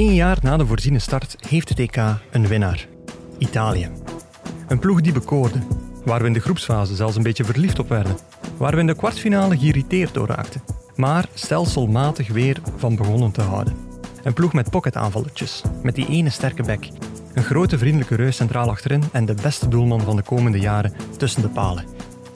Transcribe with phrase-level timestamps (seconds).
[0.00, 1.96] Eén jaar na de voorziene start heeft het EK
[2.30, 2.86] een winnaar.
[3.38, 3.90] Italië.
[4.68, 5.58] Een ploeg die bekoorde,
[6.04, 8.16] waar we in de groepsfase zelfs een beetje verliefd op werden.
[8.56, 10.62] Waar we in de kwartfinale geïrriteerd door raakten.
[10.96, 13.76] Maar stelselmatig weer van begonnen te houden.
[14.22, 16.88] Een ploeg met pocketaanvalletjes, met die ene sterke bek.
[17.34, 21.42] Een grote vriendelijke reus centraal achterin en de beste doelman van de komende jaren tussen
[21.42, 21.84] de palen.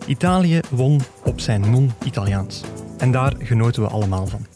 [0.07, 2.63] Italië won op zijn non-Italiaans.
[2.99, 4.47] En daar genoten we allemaal van.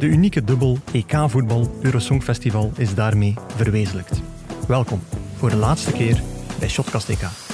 [0.00, 4.22] De unieke dubbel EK-voetbal Eurosongfestival is daarmee verwezenlijkt.
[4.68, 5.00] Welkom
[5.36, 6.22] voor de laatste keer
[6.58, 7.49] bij Shotcast EK.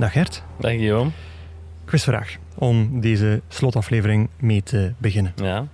[0.00, 1.10] Dag Gert, Dag Guillaume.
[1.84, 5.32] quizvraag om deze slotaflevering mee te beginnen.
[5.36, 5.66] Ja.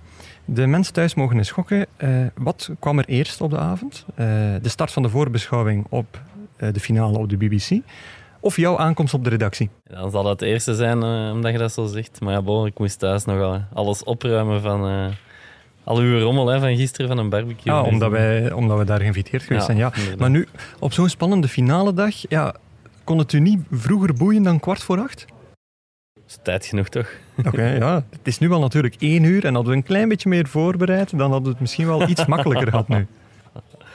[0.45, 1.85] De mensen thuis mogen eens schokken.
[1.97, 4.05] Eh, wat kwam er eerst op de avond?
[4.15, 4.25] Eh,
[4.61, 6.21] de start van de voorbeschouwing op
[6.57, 7.79] eh, de finale op de BBC?
[8.39, 9.69] Of jouw aankomst op de redactie?
[9.87, 11.03] Dan zal dat het eerste zijn,
[11.33, 12.21] omdat je dat zo zegt.
[12.21, 15.11] Maar ja, bon, ik moest thuis nog al alles opruimen van
[15.83, 17.73] al uw rommel hè, van gisteren van een barbecue.
[17.73, 19.77] Ja, Dus, omdat, wij, omdat we daar geïnviteerd geweest Ja, zijn.
[19.77, 19.91] Ja.
[19.95, 20.19] inderdaad.
[20.19, 20.47] Maar nu,
[20.79, 22.55] op zo'n spannende finale dag, ja,
[23.07, 25.25] kon het u niet vroeger boeien dan kwart voor acht?
[26.27, 27.09] is tijd genoeg toch?
[27.45, 27.95] Oké, ja.
[28.17, 31.09] Het is nu al natuurlijk één uur en hadden we een klein beetje meer voorbereid,
[31.09, 33.07] dan hadden we het misschien wel iets makkelijker gehad nu.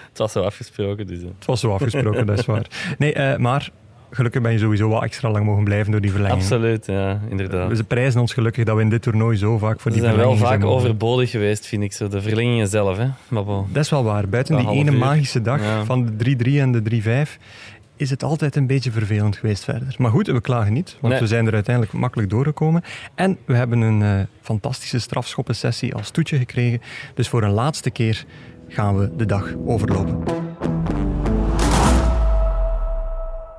[0.09, 1.21] Het was zo afgesproken, dus...
[1.21, 2.95] Het was zo afgesproken, dat is waar.
[2.99, 3.71] Nee, eh, maar
[4.11, 6.41] gelukkig ben je sowieso wel extra lang mogen blijven door die verlenging.
[6.41, 7.77] Absoluut, ja, inderdaad.
[7.77, 10.17] We prijzen ons gelukkig dat we in dit toernooi zo vaak voor Ze die zijn
[10.17, 10.91] wel verlengingen vaak zijn mogen.
[10.91, 12.09] overbodig geweest, vind ik zo.
[12.09, 13.07] De verlengingen zelf, hè.
[13.29, 13.67] Maar bon.
[13.73, 14.29] Dat is wel waar.
[14.29, 14.99] Buiten die ene uur.
[14.99, 15.85] magische dag Ja.
[15.85, 17.39] van de 3-3 en de 3-5
[18.03, 19.95] is het altijd een beetje vervelend geweest verder.
[19.99, 21.23] Maar goed, we klagen niet, want Nee.
[21.23, 22.83] we zijn er uiteindelijk makkelijk doorgekomen.
[23.15, 26.81] En we hebben een eh, fantastische strafschoppensessie als toetje gekregen.
[27.15, 28.25] Dus voor een laatste keer
[28.69, 30.23] gaan we de dag overlopen.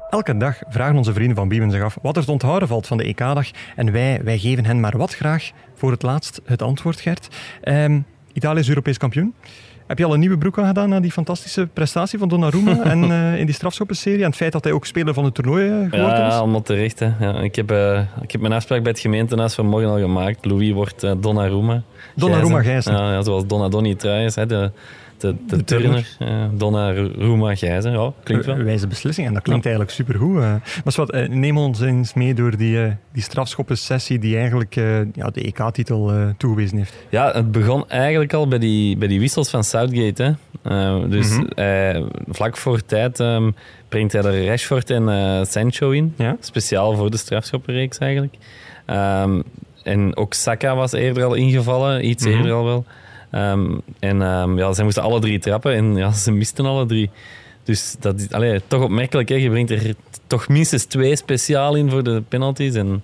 [0.10, 2.98] Elke dag vragen onze vrienden van Biemen zich af wat er te onthouden valt van
[2.98, 3.48] de EK-dag.
[3.76, 7.28] En wij, wij geven hen maar wat graag voor het laatst het antwoord, Gert.
[7.62, 8.00] Ehm,
[8.34, 9.34] Italië is Europees kampioen.
[9.88, 13.40] Heb je al een nieuwe broek aangedaan na die fantastische prestatie van Donnarumma en eh,
[13.40, 14.20] in die strafschoppenserie?
[14.20, 16.34] En het feit dat hij ook speler van het toernooi eh, geworden Ja, is?
[16.34, 17.00] allemaal terecht.
[17.00, 17.12] Hè.
[17.20, 20.46] Ja, ik, heb, eh, ik heb mijn afspraak bij het gemeentehuis vanmorgen al gemaakt.
[20.46, 21.82] Louis wordt Donnarumma.
[22.16, 22.94] Donnarumma Gijzen.
[22.94, 24.72] Ja, ja, zoals Donadoni trouwens, hè, de,
[25.32, 26.06] de, de, De turner.
[26.18, 26.40] turner.
[26.40, 28.56] Ja, Donnarumma Gijzen, ja, klinkt wel.
[28.56, 30.36] Een Wijze beslissing en dat klinkt eigenlijk supergoed.
[30.38, 30.42] eh.
[30.84, 34.74] Maar wat, eh, neem ons eens mee door die, eh, die strafschoppensessie die eigenlijk
[35.14, 36.94] ja, de EK-titel toegewezen heeft.
[37.10, 40.24] Ja, het begon eigenlijk al bij die, bij die wissels van Southgate.
[40.24, 41.08] Hè.
[41.10, 42.04] Dus Mhm.
[42.30, 43.52] vlak voor tijd ehm,
[43.90, 46.14] brengt hij er Rashford en Sancho in.
[46.18, 46.38] Ja?
[46.40, 48.34] Speciaal voor de strafschoppenreeks eigenlijk.
[48.86, 49.42] Ehm,
[49.84, 52.36] en ook Saka was eerder al ingevallen, iets Mhm.
[52.38, 52.86] eerder al wel.
[53.34, 57.10] Ehm, en ehm, ja, zij moesten alle drie trappen en ja, ze misten alle drie.
[57.64, 59.30] Dus dat is allee, toch opmerkelijk.
[59.30, 59.36] Hè?
[59.36, 59.96] Je brengt er
[60.28, 62.74] toch minstens twee speciaal in voor de penalties.
[62.74, 63.04] En,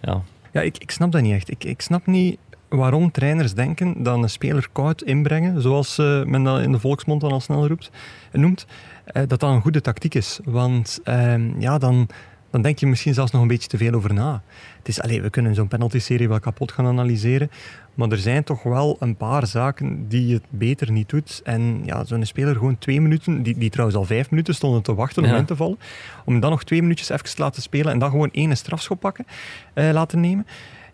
[0.00, 0.22] ja.
[0.52, 1.50] Ja, ik, ik snap dat niet echt.
[1.50, 6.42] Ik, ik snap niet waarom trainers denken dat een speler koud inbrengen, zoals eh, men
[6.42, 7.90] dat in de volksmond dan al snel roept,
[8.32, 8.66] noemt,
[9.04, 10.40] eh, dat dat een goede tactiek is.
[10.44, 12.08] Want ehm, ja, dan,
[12.50, 14.42] dan denk je misschien zelfs nog een beetje te veel over na.
[14.78, 17.50] Het is, allee, we kunnen zo'n penalty-serie wel kapot gaan analyseren,
[17.98, 21.40] maar er zijn toch wel een paar zaken die het beter niet doet.
[21.44, 24.94] En ja, zo'n speler gewoon twee minuten, die, die trouwens al vijf minuten stonden te
[24.94, 25.36] wachten om Ja.
[25.36, 25.78] in te vallen,
[26.24, 29.26] om dan nog twee minuutjes even te laten spelen en dan gewoon één strafschop pakken,
[29.74, 30.46] eh, laten nemen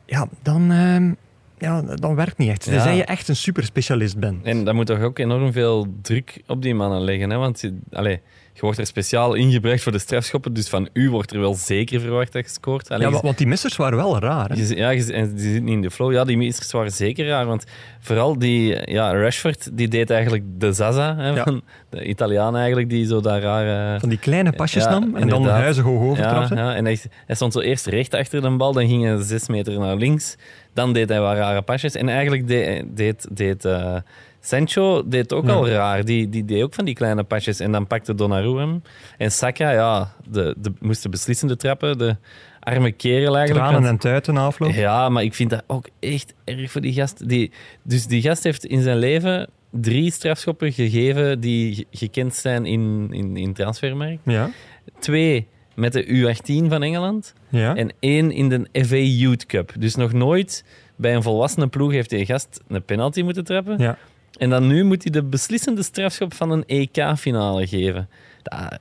[0.07, 1.13] ja, dan, ehm,
[1.59, 2.65] ja, dan werkt niet echt.
[2.65, 2.71] Ja.
[2.71, 4.45] Tenzij je echt een superspecialist bent.
[4.45, 7.31] En dat moet toch ook enorm veel druk op die mannen leggen.
[7.31, 7.37] Hè?
[7.37, 8.21] Want je, allee,
[8.55, 10.53] je wordt er speciaal ingebracht voor de strafschoppen.
[10.53, 12.89] Dus van u wordt er wel zeker verwacht dat je scoort.
[12.99, 14.49] Ja, want die missers waren wel raar.
[14.49, 14.55] Hè?
[14.55, 16.13] je, ja, je, en die zitten niet in de flow.
[16.13, 17.47] Ja, die missers waren zeker raar.
[17.47, 17.65] Want
[18.01, 21.17] vooral die ja, Rashford, die deed eigenlijk de Zaza.
[21.17, 21.43] Hè, Ja.
[21.43, 23.95] van de Italiaan eigenlijk, die zo daar raar...
[23.95, 25.61] eh, Van die kleine pasjes Ja, nam en dan inderdaad.
[25.61, 26.55] huizig hoog ja, overtrapte.
[26.55, 29.49] ja, en hij, hij stond zo eerst recht achter de bal, dan ging hij zes
[29.49, 30.37] meter naar links.
[30.75, 31.95] Dan deed hij wat rare pasjes.
[31.95, 33.95] En eigenlijk deed, deed, deed eh,
[34.45, 35.53] Sancho deed ook Ja.
[35.53, 36.05] al raar.
[36.05, 37.61] Die, die deed ook van die kleine pasjes.
[37.61, 38.83] En dan pakte Donnarumma hem.
[39.19, 41.99] En Saka, ja, de, de, moest de beslissende trappen.
[41.99, 42.17] De
[42.61, 43.69] arme kerel eigenlijk.
[43.69, 44.71] Tranen en tuiten afloop.
[44.73, 47.29] ja, maar ik vind dat ook echt erg voor die gast.
[47.29, 47.51] Die,
[47.83, 53.09] dus die gast heeft in zijn leven drie strafschoppen gegeven die ge- gekend zijn in,
[53.11, 54.21] in, in transfermarkt.
[54.25, 54.51] Ja,
[54.99, 57.75] Twee met de U18 van Engeland ja.
[57.77, 59.73] en één in de FA Youth Cup.
[59.79, 60.65] Dus nog nooit
[60.97, 63.79] bij een volwassene ploeg heeft die gast een penalty moeten trappen.
[63.79, 63.99] ja.
[64.37, 68.09] En dan nu moet hij de beslissende strafschop van een EK-finale geven.
[68.43, 68.79] Dat,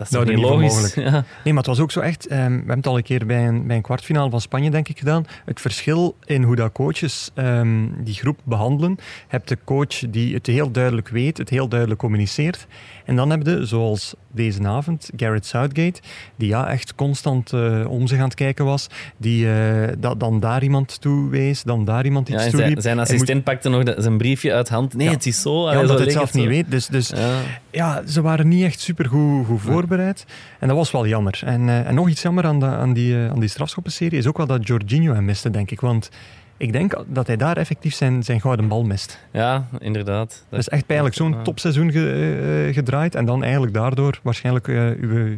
[0.00, 0.94] Dat is Nou, niet logisch?
[0.94, 1.10] Ja.
[1.10, 2.26] Nee, maar het was ook zo echt...
[2.26, 4.88] ehm, we hebben het al een keer bij een, bij een kwartfinale van Spanje, denk
[4.88, 5.24] ik, gedaan.
[5.44, 8.90] Het verschil in hoe dat coaches ehm, die groep behandelen.
[8.98, 12.66] Je hebt de coach die het heel duidelijk weet, het heel duidelijk communiceert.
[13.04, 16.00] En dan heb je, zoals deze avond, Garrett Southgate,
[16.36, 18.86] die ja, echt constant eh, om zich aan het kijken was.
[19.16, 19.46] Die
[19.98, 23.44] dat, dan daar iemand toe wees, dan daar iemand iets Ja, toe zijn, zijn assistent
[23.44, 24.94] pakte nog de- zijn briefje uit hand.
[24.94, 25.12] Nee, Ja.
[25.12, 25.70] het is zo.
[25.70, 26.70] Ja, omdat zo het zelf niet weet.
[26.70, 27.30] Dus, dus Ja.
[27.70, 30.24] ja, ze waren niet echt super goed, goed voorbereid.
[30.58, 31.40] En dat was wel jammer.
[31.44, 34.26] En, eh, en nog iets jammer aan, de, aan die, eh, aan die strafschoppenserie is
[34.26, 35.80] ook wel dat Jorginho hem miste, denk ik.
[35.80, 36.10] Want
[36.56, 39.18] ik denk dat hij daar effectief zijn, zijn gouden bal mist.
[39.30, 40.44] ja, inderdaad.
[40.48, 41.14] Dat is echt pijnlijk.
[41.14, 45.36] Zo'n topseizoen ge- eh, gedraaid en dan eigenlijk daardoor waarschijnlijk uw,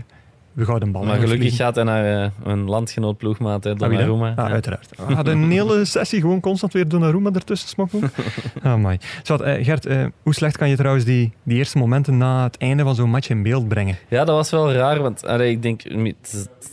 [0.56, 0.90] gouden.
[0.90, 3.78] Maar gelukkig gaat hij naar eh, een landgenoot ploegmaat, hè, Ah?
[3.78, 4.28] Donnarumma.
[4.28, 4.48] Ah, Ja.
[4.52, 4.88] uiteraard.
[5.06, 8.10] We hadden een hele sessie gewoon constant weer Donnarumma ertussen smokkelen.
[8.62, 8.96] Ah, mooi.
[9.22, 12.56] Zwat, eh, Gert, eh, hoe slecht kan je trouwens die, die eerste momenten na het
[12.58, 13.96] einde van zo'n match in beeld brengen?
[14.08, 15.82] Ja, dat was wel raar, want allee, ik denk,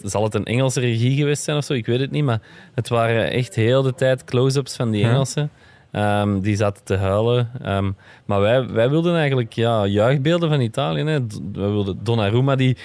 [0.04, 1.74] zal het een Engelse regie geweest zijn of zo?
[1.74, 2.42] Ik weet het niet, maar
[2.76, 5.04] het waren echt heel de tijd close-ups van die.
[5.04, 5.50] Engelsen.
[5.92, 7.50] Ehm, die zaten te huilen.
[7.62, 7.92] Ehm,
[8.26, 11.04] maar wij, wij wilden eigenlijk ja, juichbeelden van Italië.
[11.04, 11.20] Hè.
[11.54, 12.78] Wij wilden Donnarumma, die...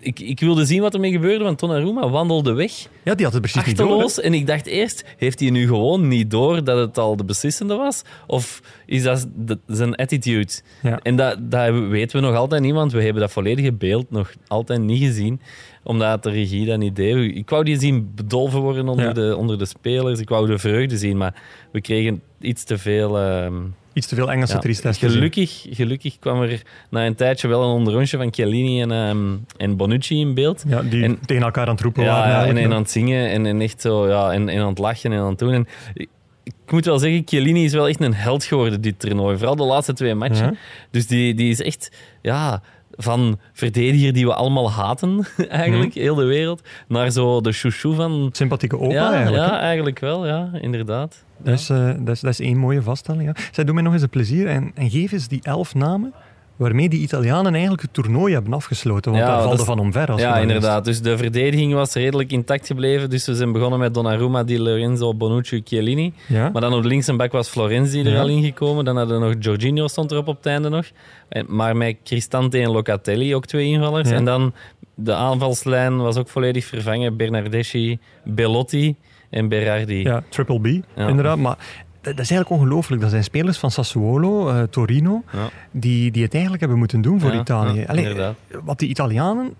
[0.00, 2.72] Ik, ik wilde zien wat ermee gebeurde, want Donnarumma wandelde weg,
[3.04, 4.10] Ja, die had het precies niet door.
[4.22, 7.74] En ik dacht eerst, heeft hij nu gewoon niet door dat het al de beslissende
[7.76, 8.02] was?
[8.26, 10.52] Of is dat de- zijn attitude?
[10.82, 10.98] Ja.
[11.02, 14.32] En dat, dat weten we nog altijd niet, want we hebben dat volledige beeld nog
[14.46, 15.40] altijd niet gezien.
[15.82, 17.36] Omdat de regie dat niet deed.
[17.36, 19.12] Ik wou die zien bedolven worden onder, Ja.
[19.12, 20.20] de, onder de spelers.
[20.20, 21.42] Ik wou de vreugde zien, maar
[21.72, 23.18] we kregen iets te veel...
[23.18, 23.54] ehm,
[23.98, 24.58] Iets te veel Engelse ja.
[24.58, 25.08] tristesse.
[25.08, 29.76] gelukkig, gelukkig kwam er na een tijdje wel een onderrondje van Chiellini en, ehm, en
[29.76, 30.64] Bonucci in beeld.
[30.68, 32.30] Ja, die En- tegen elkaar aan het roepen Ja, waren.
[32.30, 34.78] ja, en, en aan het zingen en, en echt zo, ja, en, en aan het
[34.78, 35.52] lachen en aan het doen.
[35.52, 36.08] En ik,
[36.44, 39.36] ik moet wel zeggen, Chiellini is wel echt een held geworden, dit toernooi.
[39.36, 40.46] Vooral de laatste twee matchen.
[40.46, 40.54] Ja.
[40.90, 41.90] Dus die, die is echt,
[42.22, 42.62] ja,
[43.00, 45.98] van verdediger die we allemaal haten, eigenlijk, Mhm.
[46.02, 48.28] heel de wereld, naar zo de chouchou van...
[48.32, 49.44] Sympathieke opa ja, eigenlijk.
[49.44, 51.24] ja, eigenlijk wel, ja, inderdaad.
[51.42, 53.24] Dat, is, eh, dat, is, dat is één mooie vaststelling.
[53.36, 53.42] Ja.
[53.52, 56.12] Zij doen mij nog eens een plezier en, en geef eens die elf namen
[56.58, 59.12] waarmee die Italianen eigenlijk het toernooi hebben afgesloten.
[59.12, 60.10] Want Ja, daar valde is- van omver.
[60.10, 60.84] Als Ja, inderdaad.
[60.84, 63.10] Dus de verdediging was redelijk intact gebleven.
[63.10, 66.12] Dus we zijn begonnen met Donnarumma, Di Lorenzo, Bonucci, Chiellini.
[66.26, 66.50] Ja.
[66.52, 68.20] Maar dan op links en bak was Florenzi er Ja.
[68.20, 68.84] al ingekomen.
[68.84, 70.84] Dan hadden we nog Jorginho stond erop op het einde nog.
[71.28, 74.10] En- Maar met Cristante en Locatelli ook twee invallers.
[74.10, 74.52] En dan
[74.94, 77.16] de aanvalslijn was ook volledig vervangen.
[77.16, 78.94] Bernardeschi, Bellotti
[79.30, 80.02] en Berardi.
[80.02, 80.66] ja, Triple B,
[80.96, 81.36] inderdaad.
[81.38, 81.58] Maar
[82.00, 83.02] dat, is eigenlijk ongelooflijk.
[83.02, 85.48] Dat zijn spelers van Sassuolo, eh, Torino, Ja.
[85.70, 87.80] die, die het eigenlijk hebben moeten doen voor Ja, Italië.
[87.80, 88.16] ja, Allee,
[88.64, 89.54] wat die Italianen,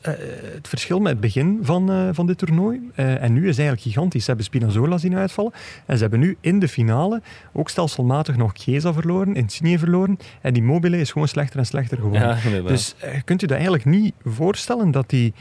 [0.00, 0.12] eh,
[0.54, 4.20] het verschil met het begin van, eh, van dit toernooi en nu is eigenlijk gigantisch.
[4.20, 5.52] Ze hebben Spinazzola zien uitvallen
[5.86, 7.22] en ze hebben nu in de finale
[7.52, 11.96] ook stelselmatig nog Chiesa verloren, Insigne verloren en die Mobile is gewoon slechter en slechter
[11.98, 12.38] geworden.
[12.66, 12.94] Dus
[13.24, 15.34] kunt u dat eigenlijk niet voorstellen dat die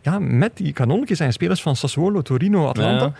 [0.00, 3.12] ja, met die kanonnetjes zijn spelers van Sassuolo, Torino, Atlanta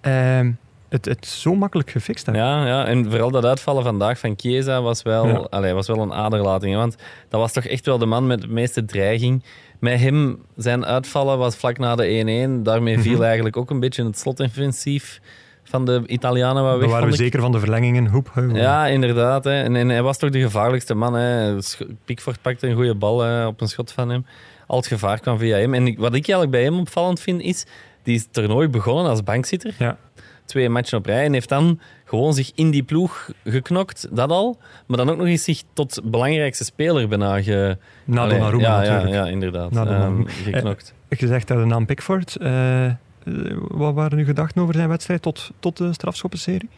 [0.00, 0.50] ehm,
[0.88, 2.44] het, het zo makkelijk gefixt hebben.
[2.44, 5.34] Ja, ja, en vooral dat uitvallen vandaag van Chiesa was wel, Ja.
[5.50, 6.76] allee, was wel een aderlating.
[6.76, 6.96] Want
[7.28, 9.42] dat was toch echt wel de man met de meeste dreiging.
[9.80, 12.06] Met hem, zijn uitvallen was vlak na de
[12.58, 12.62] 1-1.
[12.62, 13.22] Daarmee viel Mhm.
[13.22, 15.20] eigenlijk ook een beetje het slotoffensief
[15.64, 16.90] van de Italianen wat Dan weg.
[16.90, 18.06] waren we zeker van de verlengingen.
[18.06, 19.44] Hoep, Ja, inderdaad.
[19.44, 19.62] Hè.
[19.62, 21.14] En, en hij was toch de gevaarlijkste man.
[21.14, 21.56] Hè.
[22.04, 24.26] Pickford pakte een goede bal hè, op een schot van hem.
[24.66, 25.74] Al het gevaar kwam via hem.
[25.74, 27.66] En ik- wat ik eigenlijk bij hem opvallend vind, is...
[28.02, 29.74] Die is toernooi begonnen als bankzitter.
[29.78, 29.96] Ja.
[30.48, 31.24] Twee matchen op rij.
[31.24, 34.08] En heeft dan gewoon zich in die ploeg geknokt.
[34.10, 34.58] Dat al.
[34.86, 37.76] Maar dan ook nog eens zich tot belangrijkste speler bijna ge...
[38.04, 39.08] Na Allee, Donnarumma ja, natuurlijk.
[39.08, 39.70] Ja, ja, inderdaad.
[39.70, 40.30] Na Donnarumma.
[40.30, 40.94] Ehm, geknokt.
[41.10, 42.36] Gezegd hebben de naam Pickford.
[42.36, 42.94] eh, eh,
[43.68, 46.68] wat waren uw gedachten over zijn wedstrijd tot, tot de strafschoppenserie?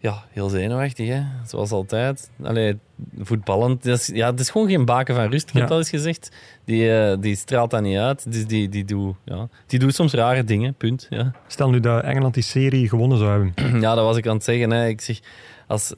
[0.00, 1.22] Ja, heel zenuwachtig, hè.
[1.46, 2.30] Zoals altijd.
[2.42, 2.76] Allee,
[3.18, 3.82] voetballend.
[3.82, 5.68] Dat is, ja, het is gewoon geen baken van rust, ik heb Ja.
[5.68, 6.30] al eens gezegd.
[6.64, 8.32] Die, eh, die straalt dat niet uit.
[8.32, 11.06] Dus die, die, doet, ja, die doet soms rare dingen, punt.
[11.10, 11.32] Ja.
[11.46, 13.80] Stel nu dat Engeland die serie gewonnen zou hebben.
[13.84, 14.70] ja, dat was ik aan het zeggen.
[14.70, 14.86] Hè.
[14.86, 15.18] Ik zeg,
[15.66, 15.94] als,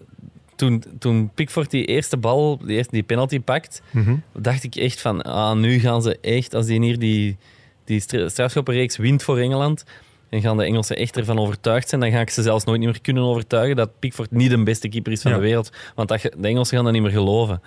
[0.57, 4.17] toen, toen Pickford die eerste bal, die, eerste, die penalty pakt, Mhm.
[4.39, 7.37] dacht ik echt van, ah, nu gaan ze echt, als die hier die,
[7.85, 9.85] die stra- strafschoppenreeks wint voor Engeland,
[10.31, 12.01] dan gaan de Engelsen echt ervan overtuigd zijn.
[12.01, 15.13] Dan ga ik ze zelfs nooit meer kunnen overtuigen dat Pickford niet de beste keeper
[15.13, 15.37] is van Ja.
[15.37, 15.71] de wereld.
[15.95, 17.63] Want dat, de Engelsen gaan dat niet meer geloven.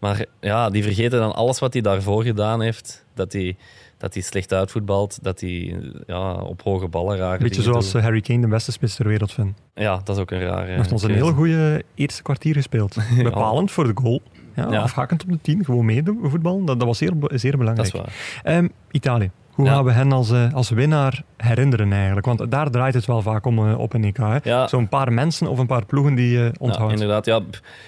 [0.00, 3.04] Maar ja, die vergeten dan alles wat hij daarvoor gedaan heeft.
[3.14, 3.56] Dat hij,
[3.98, 5.76] dat hij slecht uitvoetbalt, dat hij
[6.06, 9.32] ja, op hoge ballen raar Beetje zoals eh, Harry Kane de beste spits ter wereld
[9.32, 9.60] vindt.
[9.74, 10.66] Ja, dat is ook een rare...
[10.66, 12.96] Hij heeft ons een heel goede eerste kwartier gespeeld.
[13.22, 14.22] Bepalend voor de goal.
[14.56, 14.64] Ja.
[14.64, 16.64] Afhakend op de tien, gewoon meedoen voetballen.
[16.64, 17.94] Dat, dat was zeer, zeer Dat belangrijk.
[17.94, 18.12] is waar.
[18.42, 19.30] Ehm, Italië.
[19.50, 19.72] Hoe Ja.
[19.74, 22.26] gaan we hen als, eh, als winnaar herinneren eigenlijk?
[22.26, 24.44] Want daar draait het wel vaak om eh, op een EK.
[24.44, 24.68] Ja.
[24.68, 26.92] Zo'n paar mensen of een paar ploegen die je Ja, onthoudt.
[26.92, 27.24] inderdaad.
[27.26, 27.40] Ja,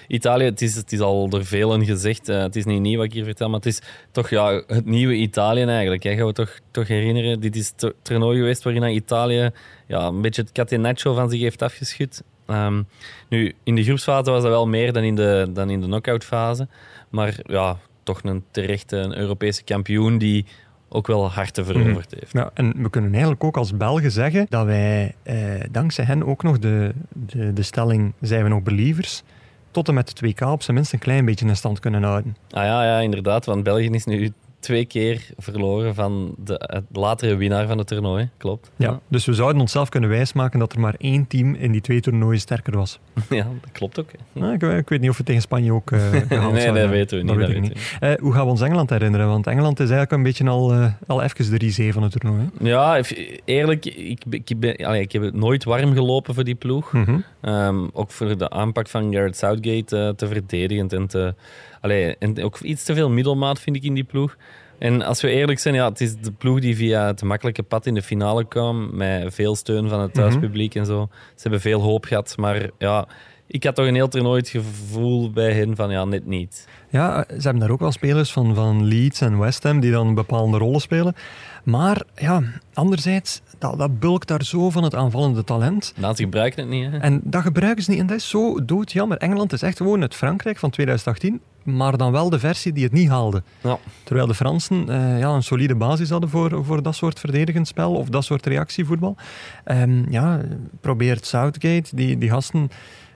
[0.07, 2.29] Italië, het is, het is al door velen gezegd.
[2.29, 4.85] eh, het is niet nieuw wat ik hier vertel, maar het is toch ja, het
[4.85, 6.03] nieuwe Italië eigenlijk.
[6.03, 7.39] Gaan we toch, toch herinneren?
[7.39, 9.49] Dit is het toernooi geweest waarin Italië
[9.87, 12.23] ja, een beetje het catenaccio van zich heeft afgeschud.
[12.47, 12.81] Ehm,
[13.29, 16.23] nu, in de groepsfase was dat wel meer dan in de, dan in de knock-out
[16.23, 16.67] fase.
[17.09, 20.45] Maar ja, toch een terechte een Europese kampioen die
[20.93, 22.33] ook wel harten veroverd heeft.
[22.33, 25.35] Ja, en we kunnen eigenlijk ook als Belgen zeggen dat wij eh,
[25.71, 29.23] dankzij hen ook nog de, de, de stelling zijn we nog believers
[29.71, 32.35] tot en met de 2K op zijn minst een klein beetje in stand kunnen houden.
[32.49, 33.45] Ah ja, ja, inderdaad.
[33.45, 34.31] Want België is nu
[34.63, 38.29] twee keer verloren van de latere winnaar van het toernooi.
[38.37, 38.71] Klopt.
[38.75, 38.99] Ja.
[39.07, 42.39] Dus we zouden onszelf kunnen wijsmaken dat er maar één team in die twee toernooien
[42.39, 42.99] sterker was.
[43.29, 44.09] Ja, dat klopt ook.
[44.33, 47.17] Nou, ik, ik weet niet of we tegen Spanje ook gehaald Nee, zouden dat weten
[47.17, 47.31] we niet.
[47.33, 47.97] Dat Dat weet niet.
[47.99, 49.27] we Eh, hoe gaan we ons Engeland herinneren?
[49.27, 52.49] Want Engeland is eigenlijk een beetje al, eh, al even de risée van het toernooi.
[52.59, 52.67] hè?
[52.67, 53.01] Ja,
[53.45, 56.91] eerlijk, ik, ik, ben, allee, ik heb het nooit warm gelopen voor die ploeg.
[56.93, 57.17] Mhm.
[57.41, 61.35] Ehm, ook voor de aanpak van Garrett Southgate te verdedigend en, te,
[61.83, 64.35] allee, en ook iets te veel middelmaat vind ik in die ploeg.
[64.77, 67.85] En als we eerlijk zijn, ja, het is de ploeg die via het makkelijke pad
[67.85, 71.09] in de finale kwam, met veel steun van het thuispubliek en zo.
[71.11, 73.07] Ze hebben veel hoop gehad, maar ja,
[73.47, 76.67] ik had toch een heel toernooi het gevoel bij hen van ja, net niet.
[76.89, 80.13] Ja, ze hebben daar ook wel spelers van, van Leeds en West Ham die dan
[80.13, 81.15] bepaalde rollen spelen.
[81.63, 85.93] Maar ja, anderzijds, dat, dat bulkt daar zo van het aanvallende talent.
[85.97, 86.91] Nou, ze gebruiken het niet.
[86.91, 86.97] Hè?
[86.97, 89.17] En dat gebruiken ze niet en dat is zo doodjammer.
[89.17, 92.93] Engeland is echt gewoon het Frankrijk van 2018, maar dan wel de versie die het
[92.93, 93.43] niet haalde.
[93.61, 93.77] Ja.
[94.03, 97.93] Terwijl de Fransen eh, ja, een solide basis hadden voor, voor dat soort verdedigend spel
[97.93, 99.15] of dat soort reactievoetbal.
[99.63, 100.41] Ehm, ja,
[100.81, 102.69] probeert Southgate die, die gasten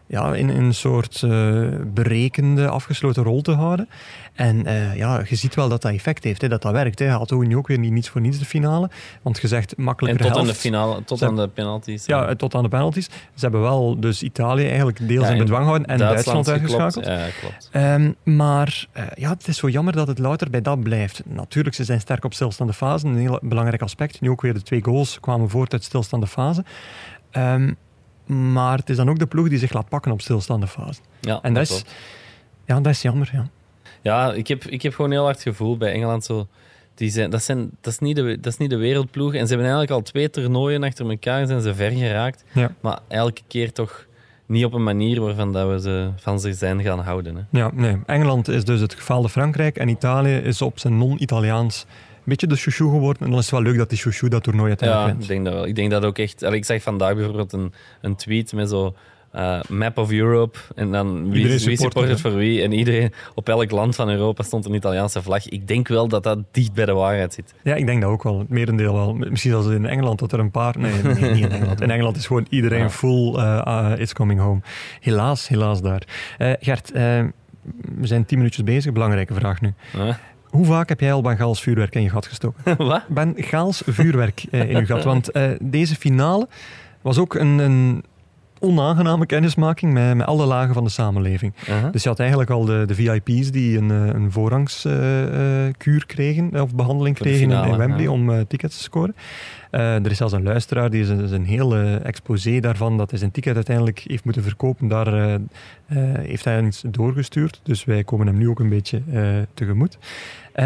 [0.07, 3.89] ja, in, in een soort eh, berekende, afgesloten rol te houden.
[4.33, 6.99] En eh, ja, je ziet wel dat dat effect heeft, hè, dat dat werkt.
[6.99, 7.05] Hè.
[7.05, 8.89] Hij had ook nu ook weer niet niets voor niets de finale.
[9.21, 12.05] Want je zegt En makkelijker tot aan de finale, tot aan de penalties.
[12.05, 13.05] Ja, tot aan de penalties.
[13.05, 17.05] Ze hebben wel dus Italië eigenlijk deels Ja, in bedwang gehouden en Duitsland, uitgeschakeld.
[17.05, 17.69] Ja, klopt.
[17.71, 21.21] Ehm, maar eh, ja, het is zo jammer dat het louter bij dat blijft.
[21.25, 24.21] Natuurlijk, ze zijn sterk op stilstaande fase, een heel belangrijk aspect.
[24.21, 26.63] Nu ook weer de twee goals kwamen voort uit stilstaande fase.
[27.31, 27.71] Ehm,
[28.27, 31.01] maar het is dan ook de ploeg die zich laat pakken op stilstaande fase.
[31.19, 31.84] Ja, En dat is,
[32.65, 33.29] ja, dat is jammer.
[33.34, 33.48] Ja.
[34.01, 36.48] Ja, ik heb, ik heb gewoon heel hard het gevoel bij Engeland zo.
[36.96, 39.34] Die zijn, dat, zijn, dat, is niet de, dat is niet de wereldploeg.
[39.34, 42.43] En ze hebben eigenlijk al twee toernooien achter elkaar zijn ze ver geraakt.
[42.51, 42.72] Ja.
[42.79, 44.05] Maar elke keer toch
[44.48, 47.36] niet op een manier waarvan dat we ze van zich zijn gaan houden.
[47.36, 47.60] Hè.
[47.60, 47.98] Ja, nee.
[48.06, 52.56] Engeland is dus het gefaalde Frankrijk en Italië is op zijn non-Italiaans een beetje de
[52.56, 53.22] chouchou geworden.
[53.24, 55.27] En dan is het wel leuk dat die chouchou dat toernooi Ja, uiteindelijk ik wint.
[55.27, 55.66] denk dat wel.
[55.68, 56.44] Ik denk dat ook echt...
[56.44, 58.96] Ik zag vandaag bijvoorbeeld een, een tweet met zo...
[59.38, 63.50] eh, map of Europe en dan wie, wie support het, voor wie en iedereen op
[63.50, 65.48] elk land van Europa stond een Italiaanse vlag.
[65.48, 67.53] Ik denk wel dat dat dicht bij de waarheid zit.
[67.63, 68.39] Ja, ik denk dat ook wel.
[68.39, 69.13] Het merendeel wel.
[69.13, 70.75] Misschien zelfs in Engeland dat er een paar...
[70.79, 71.82] Nee, nee niet in Engeland.
[71.82, 72.89] In Engeland is gewoon iedereen Ja.
[72.89, 74.60] full eh, ah, It's Coming Home.
[75.00, 76.01] Helaas, helaas daar.
[76.38, 77.01] Eh, Gert, eh,
[77.98, 78.91] we zijn tien minuutjes bezig.
[78.94, 79.74] Belangrijke vraag nu.
[80.50, 82.77] Hoe vaak heb jij al Bengaals vuurwerk in je gat gestoken?
[82.88, 83.08] Wat?
[83.08, 85.03] Bengaals vuurwerk eh, in je gat.
[85.03, 86.48] Want eh, deze finale
[87.01, 88.03] was ook een, een
[88.59, 91.53] onaangename kennismaking met, met alle lagen van de samenleving.
[91.91, 96.61] Dus je had eigenlijk al de, de VIP's die een, eh, een voorrangskuur kregen, eh,
[96.61, 98.09] of behandeling kregen in- finale, in Wembley ja.
[98.11, 99.15] om eh, tickets te scoren.
[99.71, 103.31] Eh, er is zelfs een luisteraar die is een, hele exposé daarvan dat hij zijn
[103.31, 104.88] ticket uiteindelijk heeft moeten verkopen.
[104.88, 105.39] Daar eh, eh,
[106.27, 107.59] heeft hij iets doorgestuurd.
[107.63, 109.01] Dus wij komen hem nu ook een beetje
[109.53, 109.97] tegemoet.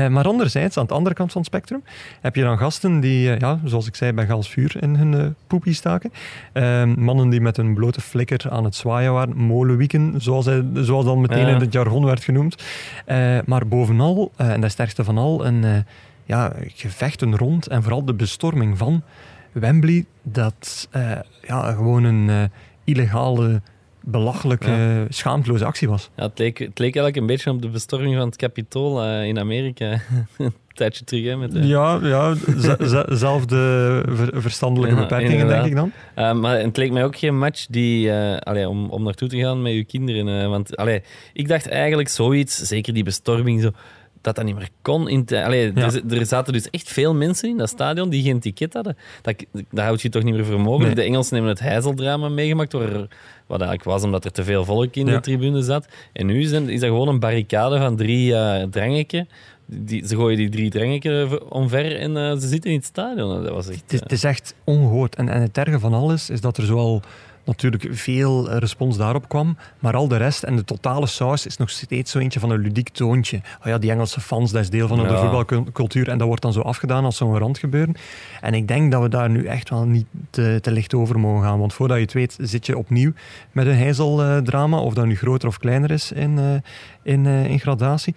[0.10, 1.84] Maar anderzijds, aan de andere kant van het spectrum,
[2.22, 5.74] heb je dan gasten die, ja, zoals ik zei, bij Gals vuur in hun poepie
[5.74, 6.12] staken.
[6.96, 11.22] Mannen die met een blote flikker aan het zwaaien waren, molenwieken, zoals, hij, zoals dan
[11.22, 12.64] meteen in het jargon werd genoemd.
[13.46, 15.86] Maar bovenal, en dat is het sterkste van al, een
[16.26, 19.04] ja, gevechten rond en vooral de bestorming van
[19.52, 21.12] Wembley, dat eh,
[21.48, 22.44] ja, gewoon een eh,
[22.84, 23.62] illegale,
[24.04, 26.10] belachelijke, schaamteloze actie was.
[26.16, 29.26] Ja, het, leek, het leek eigenlijk een beetje op de bestorming van het Capitool eh,
[29.28, 29.86] in Amerika.
[30.38, 32.36] een tijdje terug, hè, met Ja, ja
[33.16, 33.58] zelfde
[34.10, 35.64] ver- verstandelijke Ja, beperkingen, inderdaad.
[35.64, 36.40] denk ik dan.
[36.40, 39.74] Maar het leek mij ook geen match die, allee, om, om naartoe te gaan met
[39.74, 40.50] je kinderen.
[40.50, 41.02] want allee,
[41.34, 43.72] ik dacht eigenlijk zoiets, zeker die bestorming, zo,
[44.22, 45.10] dat dat niet meer kon.
[45.10, 45.82] In te- allee, Ja.
[46.08, 48.98] er, er zaten dus echt veel mensen in dat stadion die geen ticket hadden.
[49.22, 50.96] Dat, dat houd je toch niet meer voor mogelijk.
[50.96, 51.06] Nee.
[51.06, 52.90] De Engelsen hebben het heizeldrama meegemaakt, waar,
[53.48, 55.14] wat eigenlijk was omdat er te veel volk in Ja.
[55.16, 55.88] de tribune zat.
[56.14, 58.34] En nu is, is dat gewoon een barricade van drie
[58.70, 59.28] drangeken.
[59.74, 63.44] Die, ze gooien die drie drangeken omver en eh, ze zitten in het stadion.
[63.44, 63.82] Dat was echt...
[63.82, 65.16] Het is, eh, het is echt ongehoord.
[65.16, 67.02] En, en het erge van alles is dat er zoal
[67.44, 69.58] natuurlijk veel eh, respons daarop kwam.
[69.80, 72.60] Maar al de rest en de totale saus is nog steeds zo eentje van een
[72.60, 73.38] ludiek toontje.
[73.38, 76.10] Oh ja, die Engelse fans, dat is deel van de voetbalcultuur.
[76.10, 77.96] En dat wordt dan zo afgedaan als zo'n randgebeuren.
[78.42, 81.44] En ik denk dat we daar nu echt wel niet te, te licht over mogen
[81.44, 81.60] gaan.
[81.60, 83.14] Want voordat je het weet, zit je opnieuw
[83.52, 84.80] met een heizeldrama.
[84.80, 88.16] Of dat nu groter of kleiner is in, eh, in, eh, in gradatie.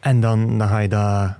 [0.00, 1.34] En dan, dan ga je dat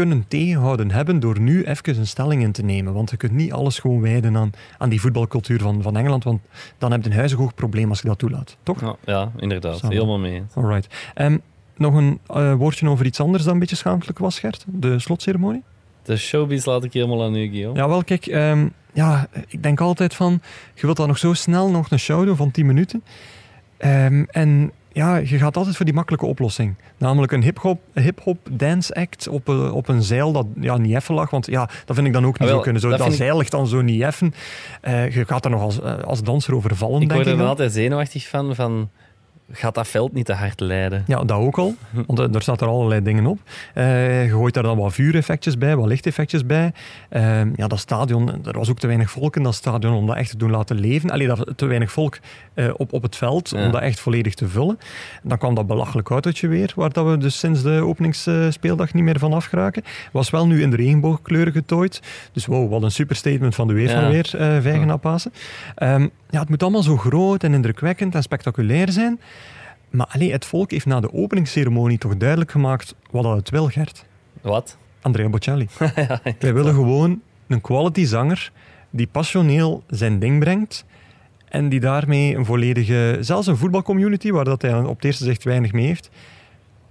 [0.00, 2.92] kunnen tegenhouden hebben door nu even een stelling in te nemen.
[2.92, 6.40] Want je kunt niet alles gewoon wijden aan, aan die voetbalcultuur van, van Engeland, want
[6.78, 8.56] dan heb je een huizenhoog probleem als je dat toelaat.
[8.62, 8.80] Toch?
[8.80, 9.78] Ja, ja inderdaad.
[9.78, 9.96] Samen.
[9.96, 10.42] Helemaal mee.
[10.54, 10.94] Alright.
[11.14, 11.38] Ehm,
[11.76, 14.64] nog een eh, woordje over iets anders dat een beetje schaamtelijk was, Gert?
[14.66, 15.62] De slotceremonie?
[16.02, 17.78] De showbiz laat ik helemaal aan u, Guillaume.
[17.78, 20.40] Ja, wel, kijk, ehm, ja, ik denk altijd van,
[20.74, 23.02] je wilt dan nog zo snel nog een show doen van 10 minuten.
[23.76, 26.74] Ehm, en ja, je gaat altijd voor die makkelijke oplossing.
[26.98, 31.14] Namelijk een hip-hop hip-hop dance act op, een- op een zeil dat ja, niet effen
[31.14, 31.30] lag.
[31.30, 32.80] Want ja, dat vind ik dan ook niet Ah, wel, zo kunnen.
[32.82, 34.34] Zo, dat zeil ligt dan zo niet effen.
[34.80, 37.32] Eh, je gaat er nog als, eh, als danser over vallen, ik denk word ik.
[37.32, 37.48] er dan.
[37.48, 38.90] altijd zenuwachtig van, van...
[39.52, 41.04] Gaat dat veld niet te hard leiden?
[41.06, 41.74] Ja, dat ook al.
[42.06, 43.38] Want eh, er staat er allerlei dingen op.
[43.74, 46.72] Eh, je gooit daar dan wat vuureffectjes bij, wat lichteffectjes bij.
[47.08, 50.16] Eh, ja, dat stadion, er was ook te weinig volk in dat stadion om dat
[50.16, 51.10] echt te doen laten leven.
[51.10, 52.18] Alleen dat te weinig volk
[52.54, 53.64] eh, op, op het veld Ja.
[53.64, 54.78] om dat echt volledig te vullen.
[55.22, 59.18] Dan kwam dat belachelijk autootje weer, waar dat we dus sinds de openingsspeeldag niet meer
[59.18, 59.82] van afgeraken.
[60.12, 62.00] Was wel nu in de regenboogkleuren getooid.
[62.32, 64.08] Dus wow, wat een super statement van de weer van Ja.
[64.10, 65.32] weer, eh Vijgen Pasen.
[65.74, 69.20] Ehm, ja, het moet allemaal zo groot en indrukwekkend en spectaculair zijn.
[69.90, 73.66] Maar allee, het volk heeft na de openingsceremonie toch duidelijk gemaakt wat dat het wil,
[73.66, 74.04] Gert.
[74.40, 74.76] Wat?
[75.00, 75.66] Andrea Bocelli.
[75.96, 78.52] ja, Wij willen gewoon een quality zanger
[78.90, 80.84] die passioneel zijn ding brengt
[81.48, 85.44] en die daarmee een volledige, zelfs een voetbalcommunity, waar dat hij op het eerste zicht
[85.44, 86.10] weinig mee heeft,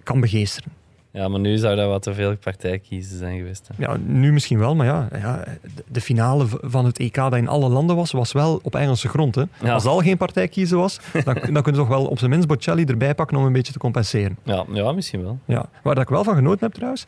[0.04, 0.72] kan begeesteren.
[1.20, 3.70] Ja, maar nu zou dat wat te veel partijkiezen zijn geweest.
[3.76, 3.86] hè.
[3.86, 5.44] Ja, nu misschien wel, maar ja, ja
[5.92, 9.36] de- finale van het EK dat in alle landen was, was wel op Engelse grond.
[9.36, 9.44] Hè.
[9.64, 9.74] Ja.
[9.74, 12.84] Als al geen partijkiezen was, dan, dan kunnen we toch wel op zijn minst Bocelli
[12.86, 14.38] erbij pakken om een beetje te compenseren.
[14.44, 15.40] Ja, ja, misschien wel.
[15.46, 17.06] Ja, waar dat ik wel van genoten heb trouwens,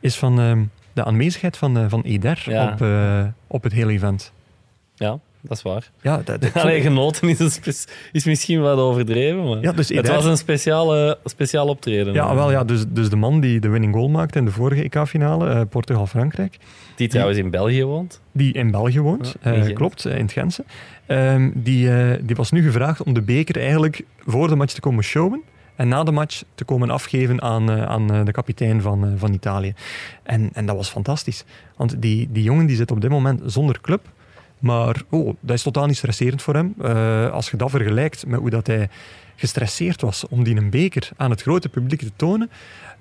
[0.00, 2.72] is van ehm, de aanwezigheid van, eh, van Eder Ja.
[2.72, 4.32] op, eh, op het hele event.
[4.94, 5.90] Ja, dat is waar.
[6.02, 10.24] Ja, dat, dat- Allee, genoten is, is misschien wat overdreven, maar Ja, dus het was
[10.24, 12.14] een speciale, speciaal optreden.
[12.14, 14.82] ja, wel, ja dus, dus de man die de winning goal maakte in de vorige
[14.82, 16.56] EK-finale, eh, Portugal-Frankrijk,
[16.96, 18.20] Die trouwens in België woont.
[18.32, 20.64] die in België woont, Ja, in eh, klopt, eh, in het Gentse,
[21.06, 21.88] Ehm, die,
[22.24, 25.42] die was nu gevraagd om de beker eigenlijk voor de match te komen showen.
[25.76, 29.74] En na de match te komen afgeven aan, aan de kapitein van, van Italië.
[30.22, 31.44] En, en dat was fantastisch.
[31.76, 34.08] Want die, die jongen die zit op dit moment zonder club.
[34.62, 36.74] Maar oh, dat is totaal niet stresserend voor hem.
[36.82, 38.88] Eh, als je dat vergelijkt met hoe dat hij
[39.36, 42.50] gestresseerd was om die een beker aan het grote publiek te tonen.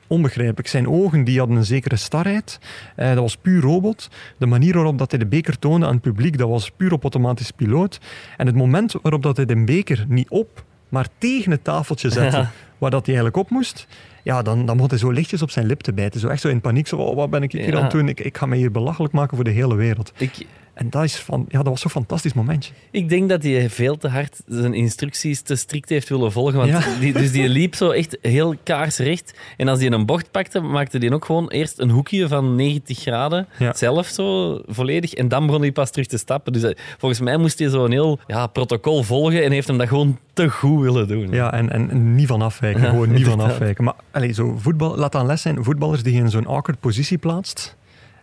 [0.08, 0.67] Onbegrijpelijk.
[0.67, 2.60] Zijn ogen die hadden een zekere starheid.
[2.95, 4.10] Eh, dat was puur robot.
[4.38, 7.02] De manier waarop dat hij de beker toonde aan het publiek, dat was puur op
[7.02, 8.00] automatisch piloot.
[8.38, 12.38] En het moment waarop dat hij de beker niet op, maar tegen het tafeltje zette,
[12.38, 12.52] Ja.
[12.78, 13.88] waar dat hij eigenlijk op moest,
[14.24, 16.19] ja, dan, dan begon hij zo lichtjes op zijn lip te bijten.
[16.19, 16.88] Zo echt zo in paniek.
[16.88, 17.76] Zo, oh, wat ben ik hier Ja.
[17.78, 18.08] aan het doen?
[18.08, 20.12] Ik, ik ga mij hier belachelijk maken voor de hele wereld.
[20.17, 22.73] Ik, En dat, is van, ja, dat was zo'n fantastisch momentje.
[22.91, 26.57] ik denk dat hij veel te hard zijn instructies te strikt heeft willen volgen.
[26.57, 26.81] Want Ja.
[26.99, 29.34] die, dus die liep zo echt heel kaarsrecht.
[29.57, 32.99] En als hij een bocht pakte, maakte hij ook gewoon eerst een hoekje van 90
[32.99, 33.47] graden.
[33.60, 33.73] Ja.
[33.73, 35.13] Zelf zo volledig.
[35.13, 36.53] En dan begon hij pas terug te stappen.
[36.53, 39.43] Dus hij- volgens mij moest hij zo'n heel ja, protocol volgen.
[39.43, 41.31] En heeft hem dat gewoon te goed willen doen.
[41.31, 42.81] Ja, en, en, niet van afwijken.
[42.89, 43.84] Gewoon niet van afwijken.
[43.84, 45.63] Maar allez, zo voetbal, laat dan les zijn.
[45.63, 47.75] Voetballers die je in zo'n awkward positie plaatst,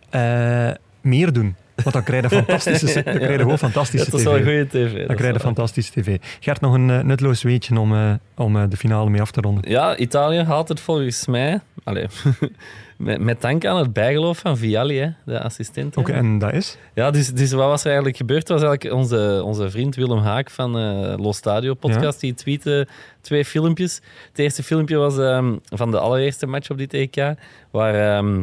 [0.09, 0.69] eh,
[1.01, 1.55] meer doen.
[1.83, 4.41] Want dan krijg je fantastische, dan krijg je gewoon Ja, fantastische dat is wel een
[4.41, 4.47] tv.
[4.47, 4.97] goede tv.
[4.97, 6.17] Dan dat krijg je fantastische tv.
[6.39, 9.41] Gert, nog een eh, nutloos weetje om, eh, om eh, de finale mee af te
[9.41, 9.69] ronden.
[9.69, 11.59] Ja, Italië haalt het volgens mij.
[11.83, 12.05] Allee,
[12.97, 15.97] met, met dank aan het bijgeloof van Vialli, hè, de assistent.
[15.97, 16.77] Oké, en dat is?
[16.93, 18.47] Ja, dus, dus wat was er eigenlijk gebeurd?
[18.47, 20.71] was eigenlijk onze, onze vriend Willem Haak van
[21.15, 22.19] Los Stadio podcast.
[22.19, 22.87] Die tweette
[23.21, 24.01] twee filmpjes.
[24.29, 27.33] Het eerste filmpje was ehm, van de allereerste match op dit EK.
[27.71, 28.41] Waar ehm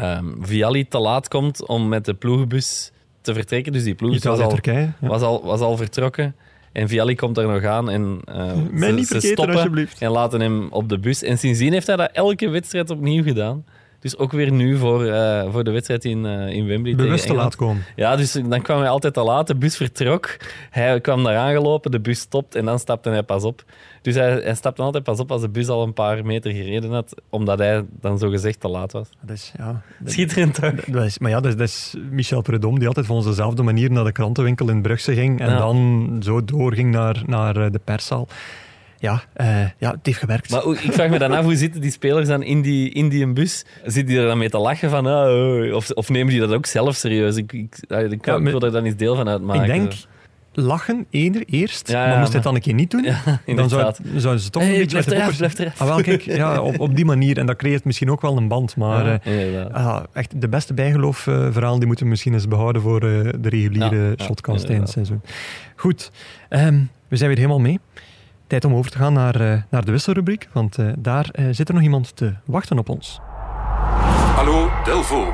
[0.00, 3.72] ehm, Vialli te laat komt om met de ploegbus te vertrekken.
[3.72, 4.92] Dus die ploegbus was al, Turkije.
[5.00, 5.08] Ja.
[5.08, 6.34] was, al, was al vertrokken.
[6.72, 8.20] En Vialli komt er nog aan en
[8.70, 10.00] Mij ze, niet ze vergeten, stoppen alsjeblieft.
[10.00, 11.22] en laten hem op de bus.
[11.22, 13.64] En sindsdien heeft hij dat elke wedstrijd opnieuw gedaan.
[14.00, 16.94] Dus ook weer nu voor, eh, voor de wedstrijd in, eh, in Wembley.
[16.94, 17.82] Bewust te laat komen.
[17.96, 19.46] Ja, dus dan kwam hij altijd te laat.
[19.46, 20.36] De bus vertrok.
[20.70, 23.64] Hij kwam daar aangelopen, de bus stopt en dan stapte hij pas op.
[24.02, 26.90] Dus hij, hij stapte altijd pas op als de bus al een paar meter gereden
[26.92, 29.08] had, omdat hij dan zogezegd te laat was.
[29.20, 30.60] Dat is, ja, dat- Schitterend?
[30.92, 33.90] Dat is, maar ja, dat is, dat is Michel Predom, die altijd van dezelfde manier
[33.90, 35.58] naar de krantenwinkel in Brugse ging en Ja.
[35.58, 38.28] dan zo doorging naar, naar eh, de perszaal.
[39.00, 40.50] Ja, eh, ja, het heeft gewerkt.
[40.50, 43.26] Maar ik vraag me dan af, hoe zitten die spelers dan in die, in die
[43.26, 43.64] bus?
[43.84, 46.52] Zitten die er dan mee te lachen van, ah, oh, of, of nemen die dat
[46.52, 47.36] ook zelf serieus?
[47.36, 49.62] Ik, ik, ah, ik, Ja, ik wil er dan eens deel van uitmaken.
[49.62, 49.92] ik denk,
[50.52, 53.68] lachen eerder, eerst, Ja, maar moest hij het dan een keer niet doen, Ja, dan
[53.68, 55.80] zou, zouden ze toch Hey, een beetje blijf eraf.
[55.80, 57.38] Ah, wel, kijk, ja, op, op die manier.
[57.38, 58.76] En dat creëert misschien ook wel een band.
[58.76, 59.20] Maar
[59.72, 64.14] ah, echt de beste bijgeloof-verhaal die moeten we misschien eens behouden voor eh, de reguliere
[64.22, 65.22] shotcast tijdens het seizoen.
[65.76, 66.10] Goed,
[66.48, 67.80] ehm, we zijn weer helemaal mee.
[68.50, 71.68] Tijd om over te gaan naar, eh, naar de wisselrubriek, want eh, daar eh, zit
[71.68, 73.20] er nog iemand te wachten op ons.
[74.36, 75.32] Hallo Delvo.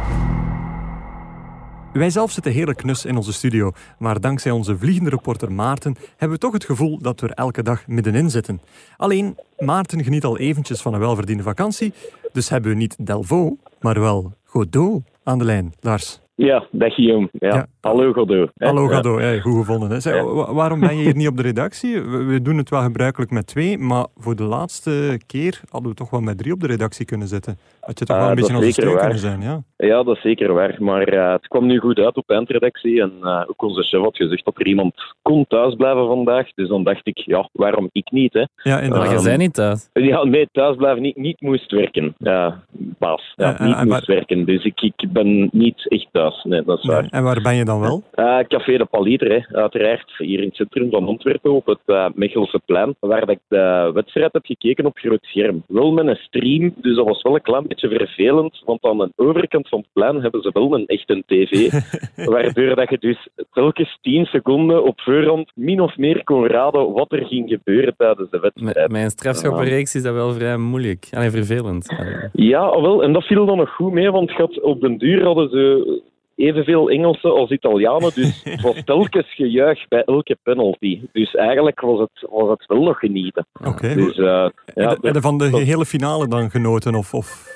[1.93, 6.31] Wij zelf zitten heerlijk knus in onze studio, maar dankzij onze vliegende reporter Maarten hebben
[6.31, 8.61] we toch het gevoel dat we er elke dag middenin zitten.
[8.97, 11.93] Alleen, Maarten geniet al eventjes van een welverdiende vakantie,
[12.33, 15.73] dus hebben we niet Delvaux, maar wel Godot aan de lijn.
[15.81, 16.21] Lars.
[16.35, 17.29] Ja, dag Guillaume.
[17.33, 17.55] Ja.
[17.55, 17.67] Ja.
[17.87, 18.51] Hallo Godot.
[18.55, 18.67] hè.
[18.67, 18.87] Hallo.
[18.89, 19.91] Godot, ja, goed gevonden.
[19.91, 20.01] Hè.
[20.01, 20.25] Zeg, Ja.
[20.25, 22.01] wa- waarom ben je hier niet op de redactie?
[22.03, 25.97] We, we doen het wel gebruikelijk met twee, maar voor de laatste keer hadden we
[25.97, 27.59] toch wel met drie op de redactie kunnen zitten.
[27.81, 28.99] Had je toch Ah, wel een dat beetje onze steun waar.
[29.01, 29.63] kunnen zijn, ja.
[29.77, 30.77] Ja, dat is zeker waar.
[30.79, 33.01] Maar eh, het kwam nu goed uit op de eindredactie.
[33.03, 36.49] En eh, ook onze chef had gezegd dat er iemand kon thuisblijven vandaag.
[36.55, 38.33] Dus dan dacht ik, ja, waarom ik niet?
[38.33, 38.41] Hè?
[38.41, 39.11] Ja, Maar inderdaad.
[39.11, 39.91] je zei niet thuis.
[39.93, 42.15] Ja, nee, thuisblijven niet, niet moest werken.
[42.19, 42.63] Ja,
[42.99, 43.33] baas.
[43.37, 44.45] Ja, niet moest waar- werken.
[44.45, 46.45] Dus ik, ik ben niet echt thuis.
[46.45, 47.01] Nee, dat is waar.
[47.01, 47.11] Nee.
[47.11, 48.03] En waar ben je dan wel?
[48.15, 52.07] Eh, Café de Paliter, hè, uiteraard, hier in het centrum van Antwerpen, op het eh
[52.15, 55.63] Mechelse plein, waar ik de wedstrijd heb gekeken op groot scherm.
[55.69, 59.13] Wel met een stream, dus dat was wel een klein beetje vervelend, want aan de
[59.17, 61.71] overkant van het plein hebben ze wel een echte tv,
[62.33, 67.13] waardoor dat je dus telkens 10 seconden op voorhand min of meer kon raden wat
[67.13, 68.91] er ging gebeuren tijdens de Met wedstrijd.
[68.91, 71.09] mijn strafschoppenreeks is dat wel vrij moeilijk.
[71.11, 71.95] Allee, vervelend.
[72.33, 76.03] Ja, wel, en dat viel dan nog goed mee, want op den duur hadden ze
[76.37, 81.01] evenveel Engelsen als Italianen, dus het was telkens gejuich bij elke penalty.
[81.13, 83.47] Dus eigenlijk was het, was het wel nog genieten.
[83.65, 83.95] Oké.
[83.95, 87.47] Dus eh, Ja, ja, heb je van de hele finale dan genoten of, of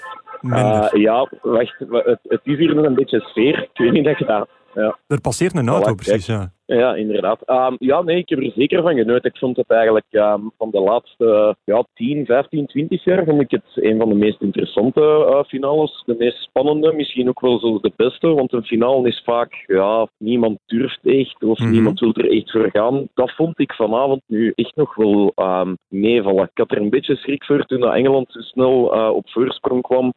[0.40, 0.82] minder?
[0.92, 3.62] eh, ja, wacht, wa- het, het is hier nog een beetje sfeer.
[3.62, 4.48] Ik weet niet dat je dat...
[4.74, 4.98] Ja.
[5.06, 6.52] er passeert een auto, precies, ja.
[6.76, 7.42] Ja, inderdaad.
[7.44, 9.30] Ehm, ja, nee, ik heb er zeker van genoten.
[9.30, 13.50] Ik vond het eigenlijk ehm, van de laatste ja, 10, 15, 20 jaar vond ik
[13.50, 16.02] het een van de meest interessante eh, finales.
[16.06, 18.28] De meest spannende, misschien ook wel zo de beste.
[18.28, 21.70] Want een finale is vaak, ja, niemand durft echt of Mhm.
[21.70, 23.08] niemand wil er echt voor gaan.
[23.14, 26.44] Dat vond ik vanavond nu echt nog wel ehm, meevallen.
[26.44, 29.82] Ik had er een beetje schrik voor toen dat Engeland zo snel eh, op voorsprong
[29.82, 30.12] kwam.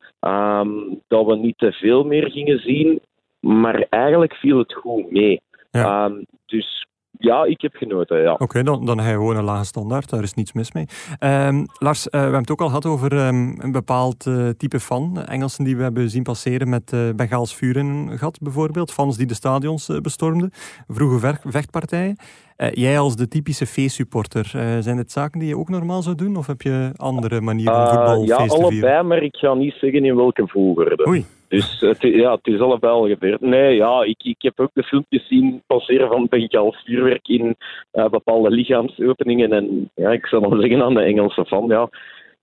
[1.07, 2.99] dat we niet te veel meer gingen zien.
[3.39, 5.41] Maar eigenlijk viel het goed mee.
[5.81, 6.05] Ja.
[6.05, 8.33] Ehm, dus ja, ik heb genoten, ja.
[8.33, 10.85] Oké, dan, dan heb je gewoon een lage standaard, daar is niets mis mee.
[11.19, 14.79] Ehm, Lars, eh, we hebben het ook al gehad over ehm, een bepaald eh, type
[14.79, 15.23] fan.
[15.25, 18.91] Engelsen die we hebben zien passeren met eh Bengaals vuur in gat bijvoorbeeld.
[18.91, 20.49] Fans die de stadions bestormden.
[20.87, 22.17] Vroege ver- vechtpartijen.
[22.71, 24.45] Jij als de typische feestsupporter,
[24.79, 26.35] zijn dit zaken die je ook normaal zou doen?
[26.35, 28.65] Of heb je andere manieren om voetbal ja, te vieren?
[28.65, 31.07] allebei, maar ik ga niet zeggen in welke volgorde.
[31.07, 31.25] Oei.
[31.53, 33.41] Dus het, ja, het is allebei al gebeurd.
[33.41, 37.55] Nee, ja, ik, ik heb ook de filmpjes zien passeren van Bengaals vuurwerk in
[37.91, 39.51] eh, bepaalde lichaamsopeningen.
[39.51, 41.89] En ja, ik zou dan zeggen aan de Engelse fan, ja,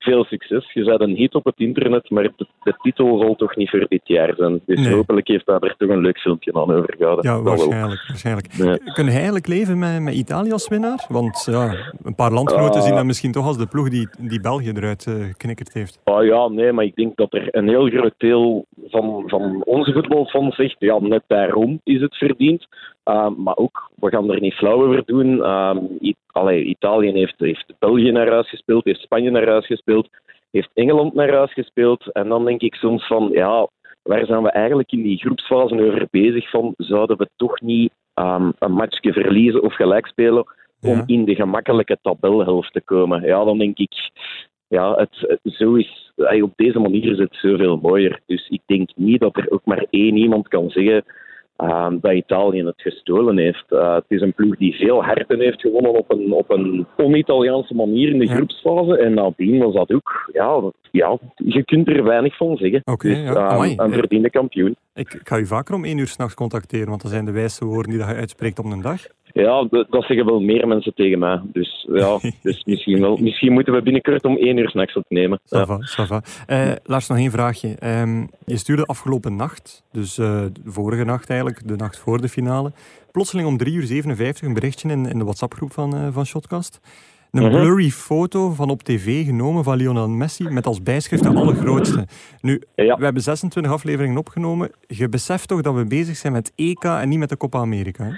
[0.03, 0.73] veel succes.
[0.73, 3.87] Je bent een hit op het internet, maar de, de titel zal toch niet voor
[3.89, 4.61] dit jaar zijn.
[4.67, 4.95] Dus Nee.
[4.95, 7.31] hopelijk heeft hij er toch een leuk filmpje aan overgehouden.
[7.33, 8.05] Ja, waarschijnlijk.
[8.09, 8.53] waarschijnlijk.
[8.53, 8.93] Ja.
[8.93, 11.05] Kun je eigenlijk leven met, met Italië als winnaar?
[11.09, 12.87] Want ja, een paar landgenoten Ah.
[12.87, 16.01] zien dat misschien toch als de ploeg die, die België eruit eh, geknikkerd heeft.
[16.05, 19.93] Ah ja, nee, maar ik denk dat er een heel groot deel van, van onze
[19.93, 22.67] voetbalfans zegt, ja, net daarom is het verdiend.
[23.05, 25.51] Uh, maar ook, we gaan er niet flauw over doen.
[25.51, 30.09] Um, I allee, Italië heeft, heeft België naar huis gespeeld, heeft Spanje naar huis gespeeld,
[30.51, 32.13] heeft Engeland naar huis gespeeld.
[32.13, 33.69] En dan denk ik soms van, ja,
[34.03, 36.75] waar zijn we eigenlijk in die groepsfase over bezig van?
[36.77, 40.45] Zouden we toch niet um, een matchje verliezen of gelijk spelen
[40.83, 41.03] om Ja.
[41.07, 43.23] in de gemakkelijke tabelhelft te komen?
[43.23, 44.11] Ja, dan denk ik,
[44.69, 48.21] ja, het, het- zo is, op deze manier is het zoveel mooier.
[48.27, 51.05] Dus ik denk niet dat er ook maar één iemand kan zeggen
[51.61, 53.65] ehm, dat Italië het gestolen heeft.
[53.73, 57.75] Eh, het is een ploeg die veel harten heeft gewonnen op een, op een on-Italiaanse
[57.75, 58.35] manier in de Ja.
[58.35, 58.97] groepsfase.
[58.99, 62.81] En nadien was dat ook, ja, ja, je kunt er weinig van zeggen.
[62.85, 63.35] Oké, dus, ja.
[63.35, 64.77] ehm, een verdiende kampioen.
[65.01, 67.65] Ik, ik ga u vaker om één uur s'nachts contacteren, want dat zijn de wijste
[67.65, 69.01] woorden die dat je uitspreekt op een dag.
[69.33, 71.41] Ja, dat zeggen wel meer mensen tegen mij.
[71.53, 75.41] Dus ja, dus misschien, wel, misschien moeten we binnenkort om één uur s'nachts opnemen.
[75.45, 75.67] Ça Ja.
[75.67, 76.23] va, ça va.
[76.47, 77.75] Eh, Lars, nog één vraagje.
[77.79, 80.27] Ehm, je stuurde afgelopen nacht, dus eh,
[80.63, 82.73] de vorige nacht eigenlijk, de nacht voor de finale,
[83.13, 86.81] plotseling om 3 uur 57 een berichtje in, in de WhatsApp-groep van, eh, van Shotcast.
[87.31, 87.51] Een Mhm.
[87.51, 92.07] blurry foto van op tv genomen van Lionel Messi met als bijschrift de allergrootste.
[92.41, 92.97] Nu, Ja.
[92.97, 94.71] we hebben 26 afleveringen opgenomen.
[94.87, 98.05] Je beseft toch dat we bezig zijn met EK en niet met de Copa America?
[98.05, 98.11] Hè?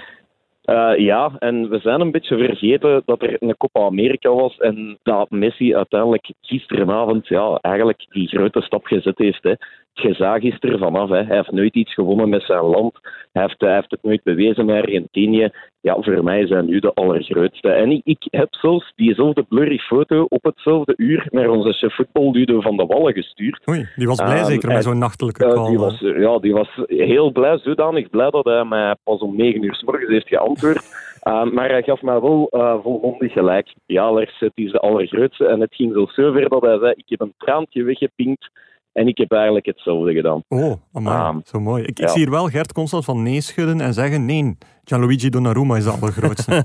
[0.63, 4.97] Eh, ja, en we zijn een beetje vergeten dat er een Copa America was en
[5.03, 9.43] dat Messi uiteindelijk gisteravond ja, eigenlijk die grote stap gezet heeft.
[9.43, 9.53] Hè.
[9.93, 11.09] Het gezag is er vanaf.
[11.09, 11.23] Hè.
[11.23, 12.99] Hij heeft nooit iets gewonnen met zijn land.
[13.31, 15.49] Hij heeft, hij heeft het nooit bewezen met Argentinië.
[15.81, 17.69] Ja, voor mij hij nu de allergrootste.
[17.69, 22.31] En ik, ik heb zelfs diezelfde blurry foto op hetzelfde uur naar onze chef voetbal
[22.31, 23.67] Ludo van de Wallen gestuurd.
[23.69, 25.67] Oei, die was blij zeker met zo'n nachtelijke kwal.
[25.67, 29.63] die was, ja, die was heel blij, zodanig blij dat hij mij pas om negen
[29.63, 30.77] uur s morgens heeft geantwoord.
[31.23, 33.73] Uh, maar hij gaf mij wel uh, volmondig gelijk.
[33.85, 35.47] Ja, Lars, het is de allergrootste.
[35.47, 38.49] En het ging zelfs zo ver dat hij zei, ik heb een traantje weggepinkt
[38.93, 40.43] en ik heb eigenlijk hetzelfde gedaan.
[40.47, 41.81] Oh, amai, Ah, zo mooi.
[41.81, 42.07] Ik, ik ja.
[42.07, 45.89] zie hier wel Gert constant van nee schudden en zeggen nee, Gianluigi Donnarumma is de
[45.91, 46.63] allergrootste.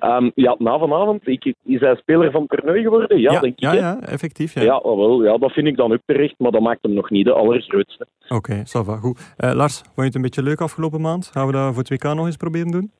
[0.00, 3.20] um, ja, na vanavond ik, is hij speler van het toernooi geworden?
[3.20, 3.78] Ja, ja, denk ja, ik.
[3.78, 3.84] hè?
[3.84, 4.54] ja, effectief.
[4.54, 4.62] Ja.
[4.62, 7.10] Ja, ah, wel, ja, dat vind ik dan ook terecht, maar dat maakt hem nog
[7.10, 8.06] niet de allergrootste.
[8.28, 9.34] Oké, ça va, goed.
[9.36, 11.26] Eh, Lars, vond je het een beetje leuk afgelopen maand?
[11.32, 12.90] Gaan we dat voor 2K nog eens proberen doen?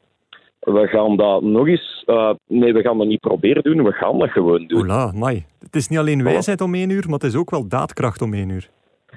[0.61, 2.03] We gaan dat nog eens...
[2.07, 4.81] eh, nee, we gaan dat niet proberen doen, we gaan dat gewoon doen.
[4.81, 5.45] Oela, mai.
[5.61, 8.35] Het is niet alleen wijsheid om één uur, maar het is ook wel daadkracht om
[8.35, 8.69] één uur.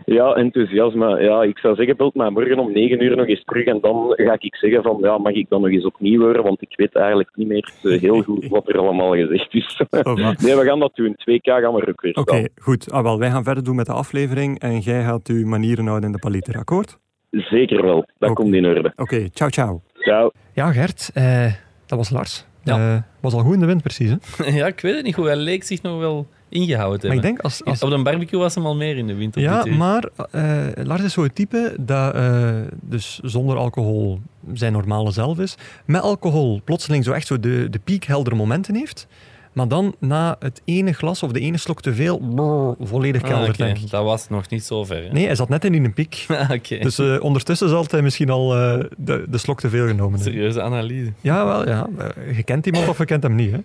[0.05, 1.21] Ja, enthousiasme.
[1.21, 4.13] Ja, ik zou zeggen, belt mij morgen om negen uur nog eens terug en dan
[4.15, 6.95] ga ik zeggen van, ja, mag ik dan nog eens opnieuw horen, want ik weet
[6.95, 9.81] eigenlijk niet meer zo heel goed wat er allemaal gezegd is.
[9.89, 10.35] Va.
[10.43, 11.15] nee, we gaan dat doen.
[11.15, 12.91] 2K gaan we ook weer Oké, goed.
[12.91, 16.05] Ah, wel, wij gaan verder doen met de aflevering en jij gaat uw manieren houden
[16.09, 16.99] in de paliter, akkoord?
[17.29, 18.05] Zeker wel.
[18.17, 18.41] Dat Oké.
[18.41, 18.93] komt in orde.
[18.95, 19.81] Oké, ciao ciao.
[20.01, 20.31] Ciao.
[20.53, 21.53] Ja, Gert, eh,
[21.85, 22.45] dat was Lars.
[22.63, 22.95] Ja.
[22.95, 24.09] Eh, was al goed in de wind, precies.
[24.09, 24.45] Hè?
[24.59, 25.25] ja, ik weet het niet hoe.
[25.25, 28.39] Hij leek zich nog wel ingehouden te Maar ik denk als, als, Op een barbecue
[28.39, 29.41] was hem al meer in de winter.
[29.41, 32.49] Ja, maar eh, Lars is zo'n type dat eh,
[32.81, 34.19] dus zonder alcohol
[34.53, 35.55] zijn normale zelf is.
[35.85, 39.07] Met alcohol plotseling zo echt zo de, de piekheldere momenten heeft.
[39.53, 43.37] Maar dan na het ene glas of de ene slok te veel, brrr, volledig kelder,
[43.43, 43.57] Ah, oké.
[43.63, 43.89] denk ik.
[43.89, 45.03] Dat was nog niet zo ver.
[45.03, 45.09] hè?
[45.11, 46.25] Nee, hij zat net in een piek.
[46.29, 46.77] Ah, Oké.
[46.79, 50.33] Dus eh, ondertussen zal hij misschien al eh, de, de slok te veel genomen hebben.
[50.33, 51.11] Serieuze analyse.
[51.21, 51.87] Ja, wel, ja.
[51.97, 53.51] Eh, Je kent iemand of je kent hem niet.
[53.51, 53.59] Hè.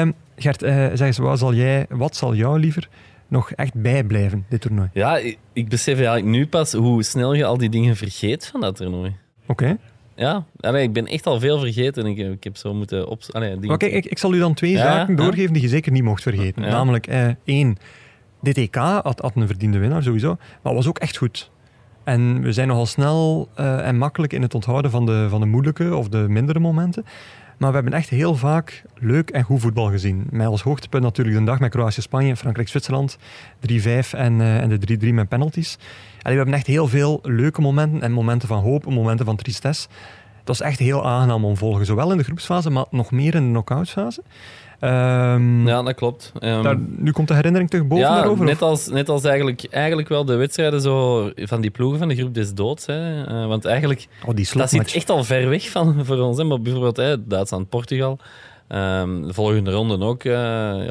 [0.00, 2.88] Ehm, Gert, zeg eens, wat zal, jij, wat zal jou liever
[3.28, 4.88] nog echt bijblijven, dit toernooi?
[4.92, 8.60] Ja, ik, ik besef eigenlijk nu pas hoe snel je al die dingen vergeet van
[8.60, 9.16] dat toernooi.
[9.46, 9.76] Oké.
[10.16, 12.06] Ja, allee, ik ben echt al veel vergeten.
[12.06, 13.22] Ik, ik heb zo moeten op.
[13.30, 15.22] Allee, Maar kijk, ik, ik zal u dan twee Ja, zaken ja.
[15.22, 16.62] doorgeven die je zeker niet mocht vergeten.
[16.62, 16.68] Ja.
[16.70, 17.76] Namelijk, eh, één,
[18.40, 21.50] dit EK had, had een verdiende winnaar sowieso, maar was ook echt goed.
[22.04, 25.46] En we zijn nogal snel eh, en makkelijk in het onthouden van de, van de
[25.46, 27.04] moeilijke of de mindere momenten.
[27.58, 30.26] Maar we hebben echt heel vaak leuk en goed voetbal gezien.
[30.30, 33.18] Met als hoogtepunt natuurlijk de dag met Kroatië-Spanje, Frankrijk-Zwitserland,
[33.60, 35.78] 3-5 en, eh, en de 3-3 met penalties.
[36.22, 39.88] Allee, we hebben echt heel veel leuke momenten en momenten van hoop, momenten van tristesse.
[40.44, 41.86] Dat is echt heel aangenaam om te volgen.
[41.86, 44.22] Zowel in de groepsfase, maar nog meer in de knock-outfase.
[44.84, 46.32] Ehm, Ja, dat klopt.
[46.38, 48.44] Ehm, daar, nu komt de herinnering terug boven ja, daarover?
[48.44, 52.16] net als, net als eigenlijk, eigenlijk wel de wedstrijden zo van die ploegen van de
[52.16, 52.86] groep des doods.
[52.86, 53.24] Hè.
[53.24, 56.38] Eh, want eigenlijk, Oh, die dat zit echt al ver weg van voor ons.
[56.38, 56.44] Hè.
[56.44, 58.18] Maar bijvoorbeeld hè, Duitsland-Portugal.
[58.68, 60.24] Ehm, de volgende ronde ook.
[60.24, 60.86] eh, ja, nee,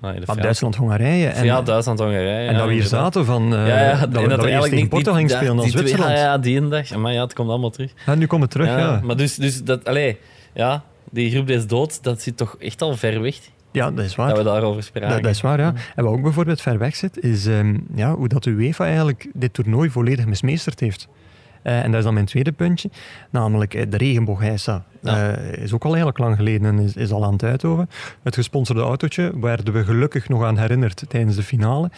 [0.00, 1.26] Maar Fransen- Duitsland-Hongarije.
[1.26, 2.48] En, ja, Duitsland-Hongarije.
[2.48, 3.54] en dat we hier zaten van...
[3.54, 6.10] eh, ja, ja, dat, we- dat we eerst tegen Portugal gingen spelen als Zwitserland.
[6.12, 6.96] Ja, ja, die dag.
[6.96, 7.92] Maar ja, het komt allemaal terug.
[8.06, 9.00] Ja, nu komen we terug, ja.
[9.04, 10.18] Maar dus, dus dat, allee,
[10.54, 13.36] ja, die groep des doods, dat zit toch echt al ver weg
[13.72, 14.28] Ja, dat is waar.
[14.28, 15.10] dat we daarover spraken.
[15.10, 15.74] Dat, dat is waar, ja.
[15.94, 19.26] En wat ook bijvoorbeeld ver weg zit, is ehm, ja, hoe dat de UEFA eigenlijk
[19.34, 21.08] dit toernooi volledig mismeesterd heeft.
[21.62, 22.90] Eh, en dat is dan mijn tweede puntje,
[23.30, 24.84] namelijk eh, de regenboog-heisa.
[25.02, 25.32] Ja.
[25.32, 27.88] Eh, is ook al eigenlijk lang geleden en is, is al aan het uitoven.
[28.22, 31.90] Het gesponsorde autootje werden we gelukkig nog aan herinnerd tijdens de finale.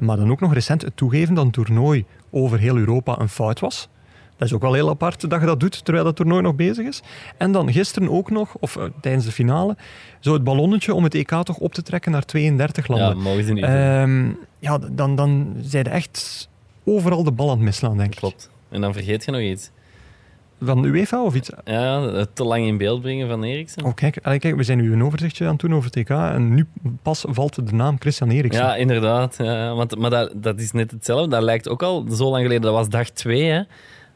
[0.00, 3.60] Maar dan ook nog recent het toegeven dat een toernooi over heel Europa een fout
[3.60, 3.88] was.
[4.36, 6.86] Dat is ook wel heel apart dat je dat doet terwijl dat toernooi nog bezig
[6.86, 7.02] is.
[7.36, 9.76] En dan gisteren ook nog, of eh, tijdens de finale,
[10.20, 13.08] zo het ballonnetje om het EK toch op te trekken naar 32 landen.
[13.08, 13.64] Ja, mogen ze niet.
[13.64, 16.48] Ehm, ja, dan, dan zijn er echt
[16.84, 18.18] overal de bal aan het misslaan, denk ik.
[18.18, 18.50] Klopt.
[18.68, 19.70] En dan vergeet je nog iets.
[20.60, 21.50] Van de UEFA of iets?
[21.64, 23.84] Ja, het te lang in beeld brengen van Eriksen.
[23.84, 26.54] Oh, kijk, kijk, we zijn nu een overzichtje aan het doen over het EK en
[26.54, 26.66] nu
[27.02, 28.64] pas valt de naam Christian Eriksen.
[28.64, 29.34] Ja, inderdaad.
[29.38, 31.28] Ja, want, maar dat, dat is net hetzelfde.
[31.28, 32.62] Dat lijkt ook al zo lang geleden.
[32.62, 33.62] Dat was dag twee, hè.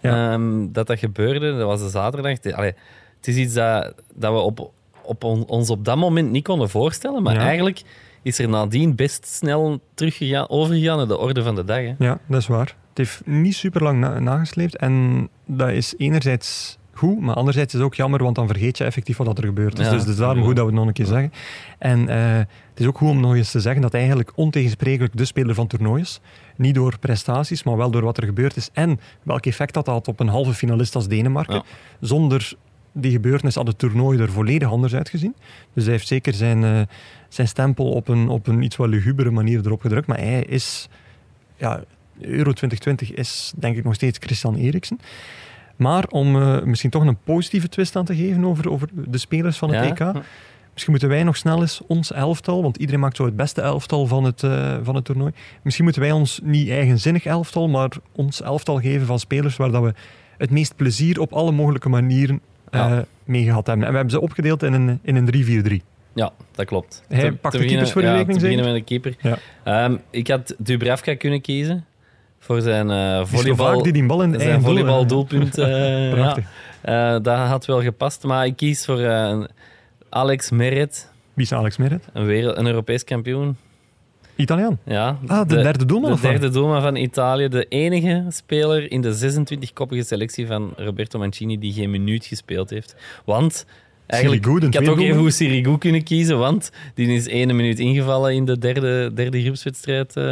[0.00, 0.32] Ja.
[0.32, 1.56] Ehm, dat dat gebeurde.
[1.56, 2.52] Dat was de zaterdag.
[2.54, 2.72] Allee,
[3.16, 4.70] het is iets dat, dat we op,
[5.02, 7.22] op on- ons op dat moment niet konden voorstellen.
[7.22, 7.40] Maar Ja.
[7.40, 7.82] eigenlijk
[8.22, 11.76] is er nadien best snel teruggegaan, overgegaan naar de orde van de dag.
[11.80, 11.94] Hè.
[11.98, 12.76] Ja, dat is waar.
[12.88, 17.78] Het heeft niet super lang na- nagesleept en dat is enerzijds goed, maar anderzijds is
[17.78, 19.84] het ook jammer, want dan vergeet je effectief wat er gebeurd is.
[19.84, 19.90] Ja.
[19.90, 21.32] dus het is daarom goed dat we het nog een keer zeggen.
[21.78, 25.16] En eh, het is ook goed om nog eens te zeggen dat hij eigenlijk ontegensprekelijk
[25.16, 26.20] de speler van het toernooi is.
[26.56, 30.08] Niet door prestaties, maar wel door wat er gebeurd is en welk effect dat had
[30.08, 31.54] op een halve finalist als Denemarken.
[31.54, 31.62] Ja.
[32.00, 32.52] Zonder
[32.92, 35.34] die gebeurtenis had het toernooi er volledig anders uitgezien.
[35.74, 36.80] Dus hij heeft zeker zijn, eh,
[37.28, 40.06] zijn stempel op een, op een iets wat lugubere manier erop gedrukt.
[40.06, 40.88] Maar hij is
[41.56, 41.84] ja,
[42.20, 44.98] Euro 2020 is denk ik nog steeds Christian Eriksen.
[45.80, 49.58] Maar om eh, misschien toch een positieve twist aan te geven over, over de spelers
[49.58, 50.12] van het Ja.
[50.12, 50.22] EK.
[50.72, 54.06] Misschien moeten wij nog snel eens ons elftal, want iedereen maakt zo het beste elftal
[54.06, 55.32] van het, eh, van het toernooi.
[55.62, 59.82] Misschien moeten wij ons niet eigenzinnig elftal, maar ons elftal geven van spelers waar dat
[59.82, 59.92] we
[60.38, 62.40] het meest plezier op alle mogelijke manieren
[62.70, 63.04] eh Ja.
[63.24, 63.84] mee gehad hebben.
[63.84, 65.82] En we hebben ze opgedeeld in een, in een 3-4-3.
[66.14, 67.04] Ja, dat klopt.
[67.08, 69.14] Hij Te- pakt te de keepers voor ja, rekening, te beginnen met de keeper.
[69.20, 69.38] Ja.
[69.84, 71.84] Ehm, ik had Dubravka kunnen kiezen
[72.40, 75.56] voor zijn Die volleybal, die die bal in zijn eh, volleybaldoelpunt.
[75.56, 76.10] ja.
[76.10, 76.44] Prachtig.
[76.80, 79.00] Eh, dat had wel gepast, maar ik kies voor
[80.08, 82.04] Alex Meret, Wie is Alex Meret?
[82.12, 83.56] een, wereld, een Europees kampioen.
[84.36, 84.78] Italiaan.
[84.84, 87.48] Ja, Ah, de, derde doelman de derde doelman van Italië.
[87.48, 92.96] De enige speler in de 26-koppige selectie van Roberto Mancini die geen minuut gespeeld heeft.
[93.24, 93.66] Want
[94.10, 97.78] eigenlijk, Sirigu, ik had ook even goed Sirigu kunnen kiezen, want die is ene minuut
[97.78, 100.24] ingevallen in de derde, derde groepswedstrijd eh,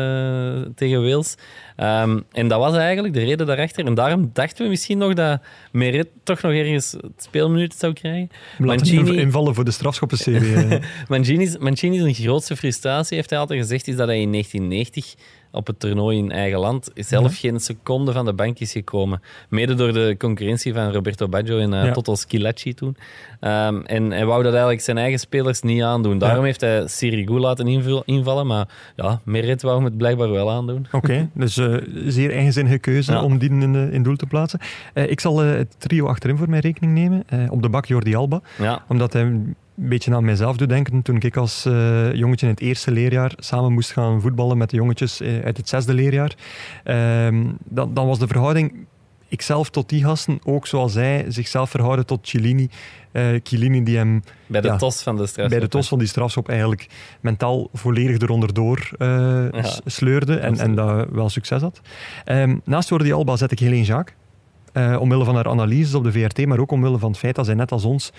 [0.75, 1.35] tegen Wales.
[1.77, 3.87] Ehm, en dat was eigenlijk de reden daarachter.
[3.87, 5.41] En daarom dachten we misschien nog dat
[5.73, 8.31] Meret toch nog ergens het speelminuut zou krijgen.
[8.59, 10.79] Mancini- invallen voor de strafschoppenserie.
[11.09, 15.15] Mancini's, Mancini's grootste frustratie, heeft hij altijd gezegd, is dat hij in 1990
[15.51, 19.21] op het toernooi in eigen land zelf geen seconde van de bank is gekomen.
[19.49, 21.93] Mede door de concurrentie van Roberto Baggio en eh, Ja.
[21.93, 22.97] Toto Schilacci toen.
[23.41, 26.19] Ehm, en hij wou dat eigenlijk zijn eigen spelers niet aandoen.
[26.19, 26.45] Daarom Ja.
[26.45, 30.87] heeft hij Sirigu laten invul- invallen, maar ja, Meret wou hem het blijkbaar wel aandoen.
[30.93, 31.75] Oké, dus eh,
[32.07, 34.59] zeer eigenzinnige keuze om die in, in doel te plaatsen.
[34.95, 37.25] Eh, ik zal het trio achterin voor mijn rekening nemen.
[37.51, 39.41] Op de bak Jordi Alba, Ja, omdat hij
[39.81, 41.03] een beetje aan mijzelf doet denken.
[41.03, 44.77] Toen ik als eh, jongetje in het eerste leerjaar samen moest gaan voetballen met de
[44.77, 46.35] jongetjes eh, uit het zesde leerjaar,
[46.85, 48.87] ehm, dan, dan was de verhouding
[49.29, 52.69] ikzelf tot die gasten ook zoals hij zichzelf verhouden tot Cellini.
[53.13, 54.77] eh Chiellini die hem bij de Ja.
[54.77, 55.49] tos van de straf.
[55.49, 56.87] bij de tos van die strafschop eigenlijk
[57.21, 59.09] mentaal volledig eronder door eh,
[59.51, 59.71] Ja.
[59.85, 61.81] sleurde en, en dat wel succes had.
[62.25, 64.17] Ehm, naast Jordi Alba zet ik Helene Jacques.
[64.73, 67.47] Eh, omwille van haar analyses op de VRT, maar ook omwille van het feit dat
[67.47, 68.13] zij net als ons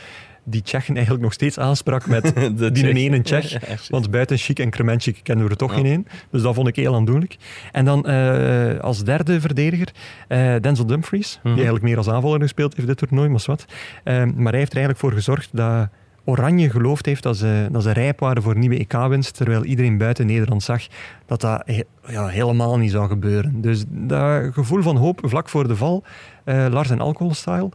[0.43, 3.11] die Tsjechen eigenlijk nog steeds aansprak met De die Tsjech.
[3.11, 3.49] een Tsjech.
[3.51, 3.75] Ja.
[3.89, 5.75] Want buiten Chic en Kremenchik kennen we er toch Ja.
[5.77, 6.05] geen één.
[6.31, 7.37] Dus dat vond ik heel aandoenlijk.
[7.71, 9.87] En dan eh, als derde verdediger
[10.27, 11.43] eh, Denzel Dumfries, Mhm.
[11.47, 13.65] die eigenlijk meer als aanvaller gespeeld heeft dit toernooi, maar wat.
[14.03, 15.87] Eh, maar hij heeft er eigenlijk voor gezorgd dat
[16.25, 20.25] Oranje geloofd heeft dat ze, dat ze rijp waren voor nieuwe EK-winst, terwijl iedereen buiten
[20.25, 20.81] Nederland zag
[21.25, 23.61] dat dat he- ja, helemaal niet zou gebeuren.
[23.61, 26.03] Dus dat gevoel van hoop vlak voor de val,
[26.43, 27.69] eh, Lars en alcoholstyle,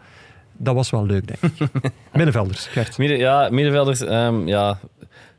[0.57, 1.69] dat was wel leuk, denk ik.
[2.13, 2.99] Middenvelders, Gert.
[2.99, 4.79] Midden, ja, middenvelders, ehm, ja,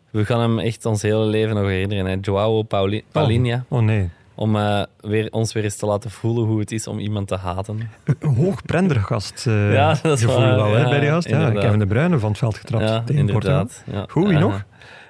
[0.10, 2.06] we gaan hem echt ons hele leven nog herinneren.
[2.06, 2.18] Hè.
[2.22, 3.66] Joao Pauli, Paulinha.
[3.68, 4.10] Oh nee.
[4.36, 7.36] Om eh, weer, ons weer eens te laten voelen hoe het is om iemand te
[7.36, 7.90] haten.
[8.38, 11.28] Hoog Prendergast eh Ja, dat is gevoel waar, wel hè, ja, bij die gast.
[11.28, 11.52] Ja.
[11.52, 13.84] Kevin De Bruyne van het veld getrapt ja, inderdaad.
[13.92, 14.06] Ja.
[14.10, 14.66] Goed, wie nog?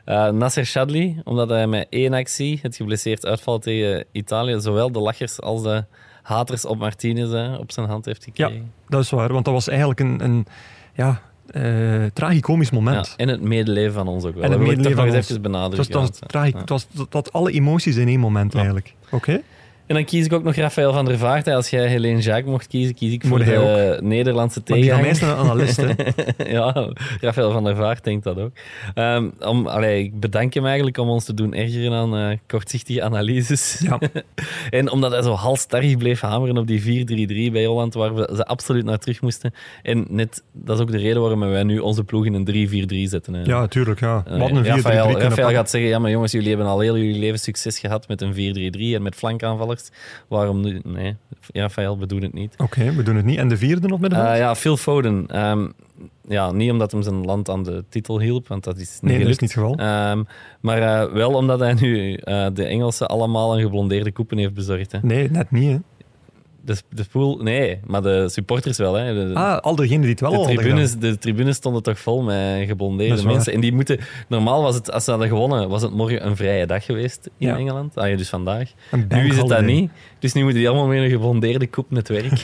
[0.06, 5.00] Eh, Nasser Chadli, omdat hij met één actie, het geblesseerd uitval tegen Italië, zowel de
[5.00, 5.84] lachers als de
[6.22, 8.72] haters op Martinez hè, op zijn hand heeft gekregen.
[8.88, 10.46] Dat is waar, want dat was eigenlijk een, een
[10.94, 13.08] ja, eh, tragicomisch moment.
[13.08, 14.44] Ja, en het medeleven van ons ook wel.
[14.44, 15.30] En het medeleven nog van eens ons.
[15.30, 16.02] even Het was, benadrukken.
[16.02, 16.60] het was, ja.
[16.60, 18.58] het was dat, dat alle emoties in één moment Ja.
[18.58, 18.94] eigenlijk.
[19.12, 19.42] Oké?
[19.88, 21.48] En dan kies ik ook nog Rafael van der Vaart.
[21.48, 25.02] Als jij Helene Jacques mocht kiezen, kies ik voor Moet de Nederlandse Maar die van
[25.02, 25.66] mij tegenhanger.
[25.66, 26.16] is een analist.
[26.38, 26.54] Hè.
[26.58, 28.52] ja, Rafael van der Vaart denkt dat ook.
[28.94, 33.04] Ehm, om, allee, ik bedank hem eigenlijk om ons te doen ergeren aan eh, kortzichtige
[33.04, 33.80] analyses.
[33.84, 34.00] Ja.
[34.70, 37.06] en omdat hij zo halstarrig bleef hameren op die
[37.50, 39.54] 4-3-3 bij Holland, waar we ze absoluut naar terug moesten.
[39.84, 42.46] En net, dat is ook de reden waarom wij nu onze ploeg in een
[43.08, 43.34] 3-4-3 zetten.
[43.34, 43.42] hè.
[43.44, 44.00] ja, tuurlijk.
[44.00, 44.24] Ja.
[44.28, 46.98] Eh, Wat een 4-3-3 Rafael, Rafael gaat zeggen, ja maar jongens, jullie hebben al heel
[46.98, 48.38] jullie leven succes gehad met een 4-3-3
[48.96, 49.16] en met
[50.28, 50.82] Waarom nu?
[50.84, 51.16] Nee,
[51.54, 52.54] Rafael, we doen het niet.
[52.58, 53.38] Oké, we doen het niet.
[53.38, 54.32] En de vierde op middenveld?
[54.32, 55.26] Eh, ja, Phil Foden.
[55.28, 55.68] Ehm,
[56.28, 59.20] ja, niet omdat hem zijn land aan de titel hielp, want dat is niet nee,
[59.20, 59.78] dat is niet het geval.
[59.78, 60.24] Ehm,
[60.60, 64.92] maar eh, wel omdat hij nu eh, de Engelsen allemaal een geblondeerde koepen heeft bezorgd.
[64.92, 65.00] Hè.
[65.02, 65.72] Nee, net niet.
[65.72, 65.78] Hè.
[66.66, 68.94] De, de pool, nee, maar de supporters wel.
[68.94, 69.28] Hè.
[69.28, 72.68] De, Ah, al degenen die het wel de, tribunes, de tribunes stonden toch vol met
[72.68, 73.34] geblondeerde waar.
[73.34, 73.54] mensen.
[73.54, 76.66] En die moeten, normaal was het, als ze hadden gewonnen, was het morgen een vrije
[76.66, 77.58] dag geweest in Ja.
[77.58, 77.98] Engeland.
[77.98, 78.72] Ah, dus vandaag.
[79.10, 79.92] Nu is het dat niet.
[80.20, 82.44] Dus nu moeten die allemaal met een geblondeerde koep het werk.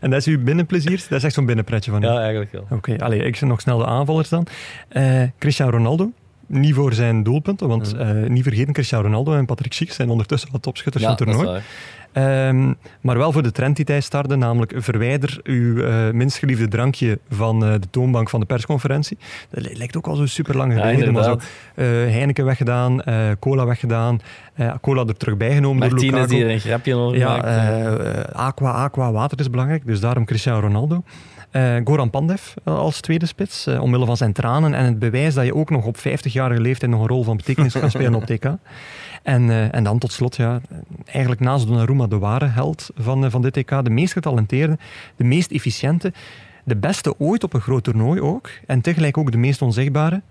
[0.00, 0.96] En dat is uw binnenplezier?
[1.08, 2.06] Dat is echt zo'n binnenpretje van u?
[2.06, 2.66] ja, eigenlijk wel.
[2.70, 4.46] Oké, allee, ik zie nog snel de aanvallers dan.
[4.88, 6.10] Eh, Cristiano Ronaldo.
[6.46, 10.48] Niet voor zijn doelpunten, want eh, niet vergeten, Cristiano Ronaldo en Patrick Schick zijn ondertussen
[10.52, 11.64] wat topschutters Ja, van dat het is toernooi.
[12.14, 16.68] Ehm, maar wel voor de trend die hij startte, namelijk verwijder uw eh, minst geliefde
[16.68, 19.18] drankje van eh, de toonbank van de persconferentie.
[19.50, 21.38] Dat li- lijkt ook al zo super lang Ja, geleden, maar zo,
[21.74, 23.02] eh, Heineken weggedaan,
[23.40, 24.20] cola weggedaan,
[24.80, 26.34] cola er terug bijgenomen door Martinez Lukaku.
[26.34, 27.36] die er een grapje over Ja,
[28.32, 31.02] aqua, aqua, water is belangrijk, dus daarom Cristiano Ronaldo.
[31.54, 35.34] Eh, Goran Pandev eh, als tweede spits, eh, omwille van zijn tranen en het bewijs
[35.34, 38.24] dat je ook nog op 50-jarige leeftijd nog een rol van betekenis kan spelen op
[38.24, 38.44] TK.
[39.22, 40.60] En, en dan tot slot, ja,
[41.06, 44.78] eigenlijk naast Donnarumma de ware held van, van dit TK, de meest getalenteerde,
[45.16, 46.12] de meest efficiënte.
[46.64, 48.50] De beste ooit op een groot toernooi ook.
[48.66, 50.22] En tegelijk ook de meest onzichtbare.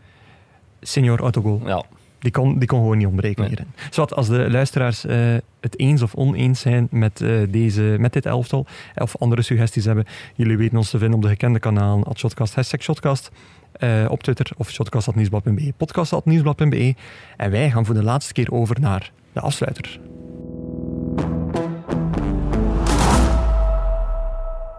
[0.82, 1.62] Senior Autogol.
[1.66, 1.84] Ja,
[2.24, 3.68] Die kon, die kon gewoon niet ontbreken hierin.
[3.90, 5.18] Zowat als de luisteraars eh,
[5.60, 8.66] het eens of oneens zijn met, eh, deze, met dit elftal,
[8.96, 10.06] of andere suggesties hebben,
[10.36, 13.32] jullie weten ons te vinden op de gekende kanalen, at Shotcast, hashtag Shotcast,
[13.72, 16.96] eh, op Twitter of shotcast.nieuwsblad.be, podcast.nieuwsblad.be.
[17.38, 20.00] En wij gaan voor de laatste keer over naar de afsluiter.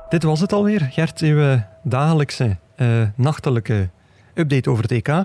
[0.09, 0.81] Dit was het alweer.
[0.81, 2.57] Gert, uw dagelijkse,
[3.15, 3.89] nachtelijke
[4.35, 5.25] update over het EK.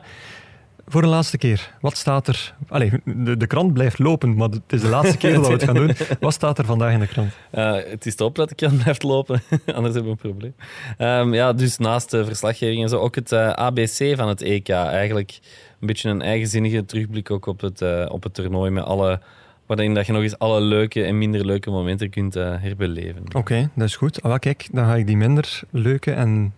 [0.90, 2.56] Voor de laatste keer, wat staat er?
[2.68, 5.64] Allee, de, de krant blijft lopen, maar het is de laatste keer dat we het
[5.64, 5.92] gaan doen.
[6.20, 7.32] Wat staat er vandaag in de krant?
[7.50, 9.42] Eh, het is hopen dat de krant blijft lopen,
[9.76, 10.54] anders hebben we een probleem.
[10.98, 14.70] Ehm, ja, dus naast de verslaggeving en zo ook het eh, ABC van het EK.
[14.70, 15.40] Eigenlijk
[15.80, 19.20] een beetje een eigenzinnige terugblik ook op het, eh, op het toernooi met alle...
[19.66, 23.24] Waarin dat je nog eens alle leuke en minder leuke momenten kunt herbeleven.
[23.36, 24.22] Oké, dat is goed.
[24.22, 26.54] Ah, kijk, dan ga ik die minder leuke en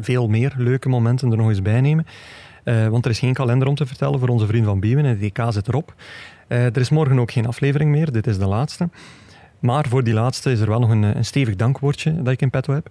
[0.00, 2.06] veel meer leuke momenten er nog eens bij nemen.
[2.64, 5.04] Eh, want er is geen kalender om te vertellen voor onze vriend van Biewen.
[5.04, 5.94] Het EK zit erop.
[6.48, 8.12] Eh, er is morgen ook geen aflevering meer.
[8.12, 8.88] Dit is de laatste.
[9.60, 12.42] Maar voor die laatste is er wel nog een, eh, een stevig dankwoordje dat ik
[12.42, 12.88] in petto heb.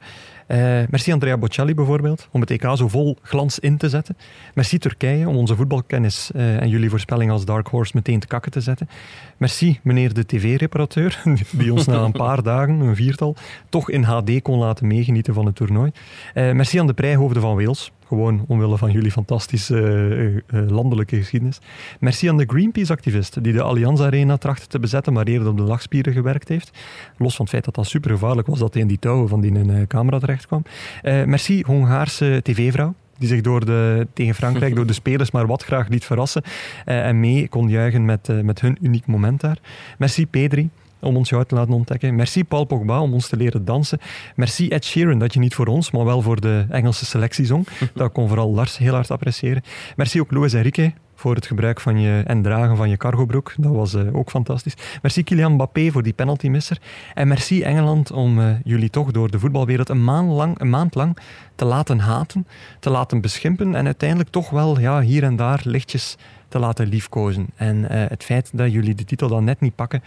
[0.49, 0.57] Eh,
[0.89, 4.17] merci Andrea Bocelli bijvoorbeeld, om het EK zo vol glans in te zetten.
[4.53, 8.51] Merci Turkije, om onze voetbalkennis eh, en jullie voorspelling als Dark Horse meteen te kakken
[8.51, 8.89] te zetten.
[9.37, 11.21] Merci meneer de tv-reparateur,
[11.51, 13.35] die ons na een paar dagen, een viertal,
[13.69, 15.91] toch in HD kon laten meegenieten van het toernooi.
[16.33, 21.59] Eh, merci aan de prijhoofden van Wales, gewoon omwille van jullie fantastische landelijke geschiedenis.
[21.99, 25.63] Merci aan de Greenpeace-activist die de Allianz Arena trachtte te bezetten, maar eerder op de
[25.63, 26.71] lachspieren gewerkt heeft.
[27.17, 29.41] Los van het feit dat dat super gevaarlijk was dat hij in die touwen van
[29.41, 30.63] die eh, camera terecht kwam.
[31.01, 32.93] Eh, merci Hongaarse tv-vrouw.
[33.17, 36.43] Die zich door de, tegen Frankrijk door de spelers maar wat graag liet verrassen.
[36.85, 39.57] eh, en mee kon juichen met, eh, met hun uniek moment daar.
[39.97, 40.69] Merci Pedri
[40.99, 42.15] om ons jou te laten ontdekken.
[42.15, 43.99] Merci Paul Pogba om ons te leren dansen.
[44.35, 47.67] Merci Ed Sheeran dat je niet voor ons, maar wel voor de Engelse selectie zong.
[47.93, 49.63] Dat kon vooral Lars heel hard appreciëren.
[49.95, 53.53] Merci ook Luis Enrique voor het gebruik van je en dragen van je cargobroek.
[53.57, 54.75] Dat was eh, ook fantastisch.
[55.01, 56.77] Merci Kylian Mbappé voor die penaltymisser.
[57.13, 60.95] En merci Engeland om eh, jullie toch door de voetbalwereld een maand, lang, een maand
[60.95, 61.17] lang
[61.55, 62.47] te laten haten,
[62.79, 66.17] te laten beschimpen en uiteindelijk toch wel ja, hier en daar lichtjes
[66.47, 67.47] te laten liefkozen.
[67.55, 70.03] En eh, het feit dat jullie de titel dan net niet pakken,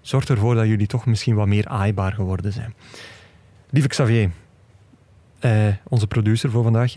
[0.00, 2.74] zorgt ervoor dat jullie toch misschien wat meer aaibaar geworden zijn.
[3.70, 4.30] Lieve Xavier,
[5.88, 6.92] onze producer voor vandaag,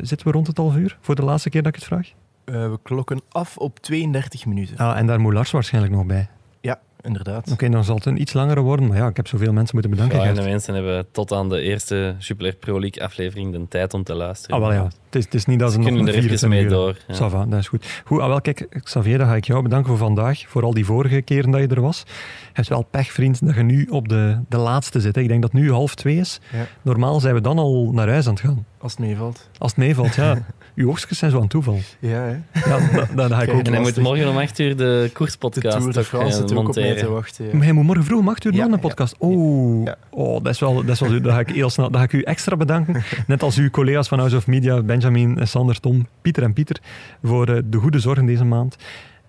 [0.00, 2.12] zitten we rond het half uur voor de laatste keer dat ik het vraag?
[2.44, 4.76] Eh, we klokken af op 32 minuten.
[4.76, 6.28] Ah, en daar moet Lars waarschijnlijk nog bij.
[6.60, 7.52] Ja, inderdaad.
[7.52, 9.90] Oké, dan zal het een iets langere worden, maar ja, ik heb zoveel mensen moeten
[9.90, 10.18] bedanken.
[10.18, 13.94] Ja, en de mensen hebben tot aan de eerste Jupiler Pro League aflevering de tijd
[13.94, 14.56] om te luisteren.
[14.56, 14.90] Ah, wel ja.
[15.12, 16.96] Het is, het is niet dat ze Ze nog kunnen er 24 even mee door.
[17.08, 17.14] Ja.
[17.14, 18.02] Ça va, dat is goed.
[18.04, 20.44] Goed, ah, wel, kijk, Xavier, dan ga ik jou bedanken voor vandaag.
[20.48, 22.02] Voor al die vorige keren dat je er was.
[22.06, 22.12] Je
[22.52, 25.14] hebt wel pech, vriend, dat je nu op de, de laatste zit.
[25.14, 25.20] hè.
[25.20, 26.40] Ik denk dat het nu half twee is.
[26.52, 26.66] Ja.
[26.82, 28.66] Normaal zijn we dan al naar huis aan het gaan.
[28.78, 29.48] Als het meevalt.
[29.58, 30.38] Als het meevalt, ja.
[30.74, 31.78] Uw oogstjes zijn zo aan toeval.
[31.98, 32.30] Ja, hè.
[32.30, 35.76] Ja, ga ik Kijk, ook En hij moet morgen om 8 uur de De koerspodcast
[35.78, 37.12] Tour de ook, France eh, zit ook op mij te monteren.
[37.12, 37.44] wachten.
[37.46, 37.52] Ja.
[37.54, 38.78] Maar hij moet morgen vroeg om acht uur Ja, nog een ja.
[38.88, 39.14] podcast.
[39.18, 39.96] Oh, Ja.
[40.10, 42.12] oh dat is wel, dat is wel, dat ga ik heel snel, dat ga ik
[42.12, 43.02] u extra bedanken.
[43.26, 46.80] Net als uw collega's van House of Media, Benjamin, eh, Sander, Tom, Pieter en Pieter,
[47.22, 48.76] voor eh, de goede zorg deze maand.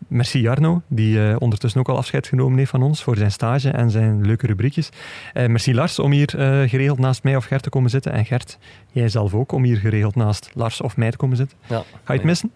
[0.07, 3.69] Merci Jarno, die eh, ondertussen ook al afscheid genomen heeft van ons voor zijn stage
[3.69, 4.89] en zijn leuke rubriekjes.
[5.34, 6.30] Eh, merci Lars om hier
[6.67, 8.11] geregeld naast mij of Gert te komen zitten.
[8.11, 8.57] En Gert,
[8.91, 11.57] jij zelf ook om hier geregeld naast Lars of mij te komen zitten.
[11.67, 11.84] Ja.
[12.03, 12.51] Ga je het missen?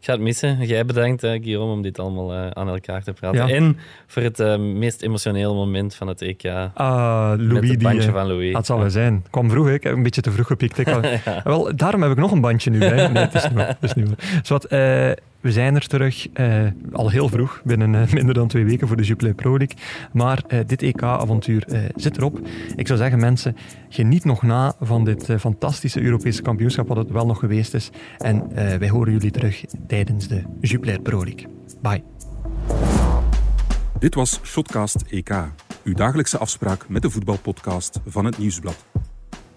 [0.00, 0.66] Ik ga het missen.
[0.66, 3.46] Jij bedankt, eh, Guillaume, om dit allemaal eh, aan elkaar te praten.
[3.48, 3.54] Ja.
[3.54, 3.76] En
[4.06, 6.44] voor het eh, meest emotionele moment van het EK.
[6.74, 8.52] Ah, Louis, het bandje eh, van Louis.
[8.52, 9.14] Dat zal wel zijn.
[9.14, 9.72] Ik kwam vroeg, hè.
[9.72, 10.78] ik heb een beetje te vroeg gepikt.
[10.78, 11.06] Ik had-
[11.44, 13.08] Wel, daarom heb ik nog een bandje nu bij.
[13.08, 13.66] Nee, het is niet waar.
[13.68, 15.16] Het is niet waar.
[15.40, 18.96] We zijn er terug, eh, al heel vroeg, binnen eh, minder dan twee weken voor
[18.96, 19.76] de Jupiler Pro League.
[20.12, 22.40] Maar eh, dit EK-avontuur eh, zit erop.
[22.76, 23.56] Ik zou zeggen, mensen,
[23.88, 27.90] geniet nog na van dit eh, fantastische Europese kampioenschap, wat het wel nog geweest is.
[28.18, 31.46] En eh, wij horen jullie terug tijdens de Jupiler Pro League.
[31.82, 32.02] Bye.
[33.98, 35.30] Dit was Shotcast EK,
[35.84, 38.84] uw dagelijkse afspraak met de voetbalpodcast van het Nieuwsblad.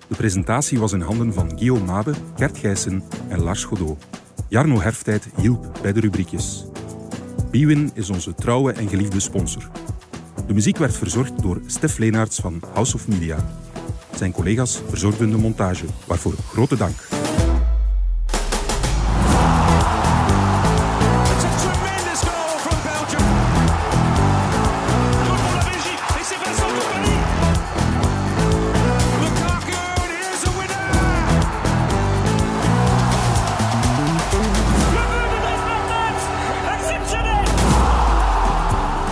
[0.08, 4.21] De presentatie was in handen van Guillaume Mabe, Gert Gijssen en Lars Godot.
[4.52, 6.66] Jarno Herftijd hielp bij de rubriekjes.
[7.52, 9.72] Bwin is onze trouwe en geliefde sponsor.
[10.48, 13.38] De muziek werd verzorgd door Stef Leenaerts van House of Media.
[14.16, 17.21] Zijn collega's verzorgden de montage, waarvoor grote dank.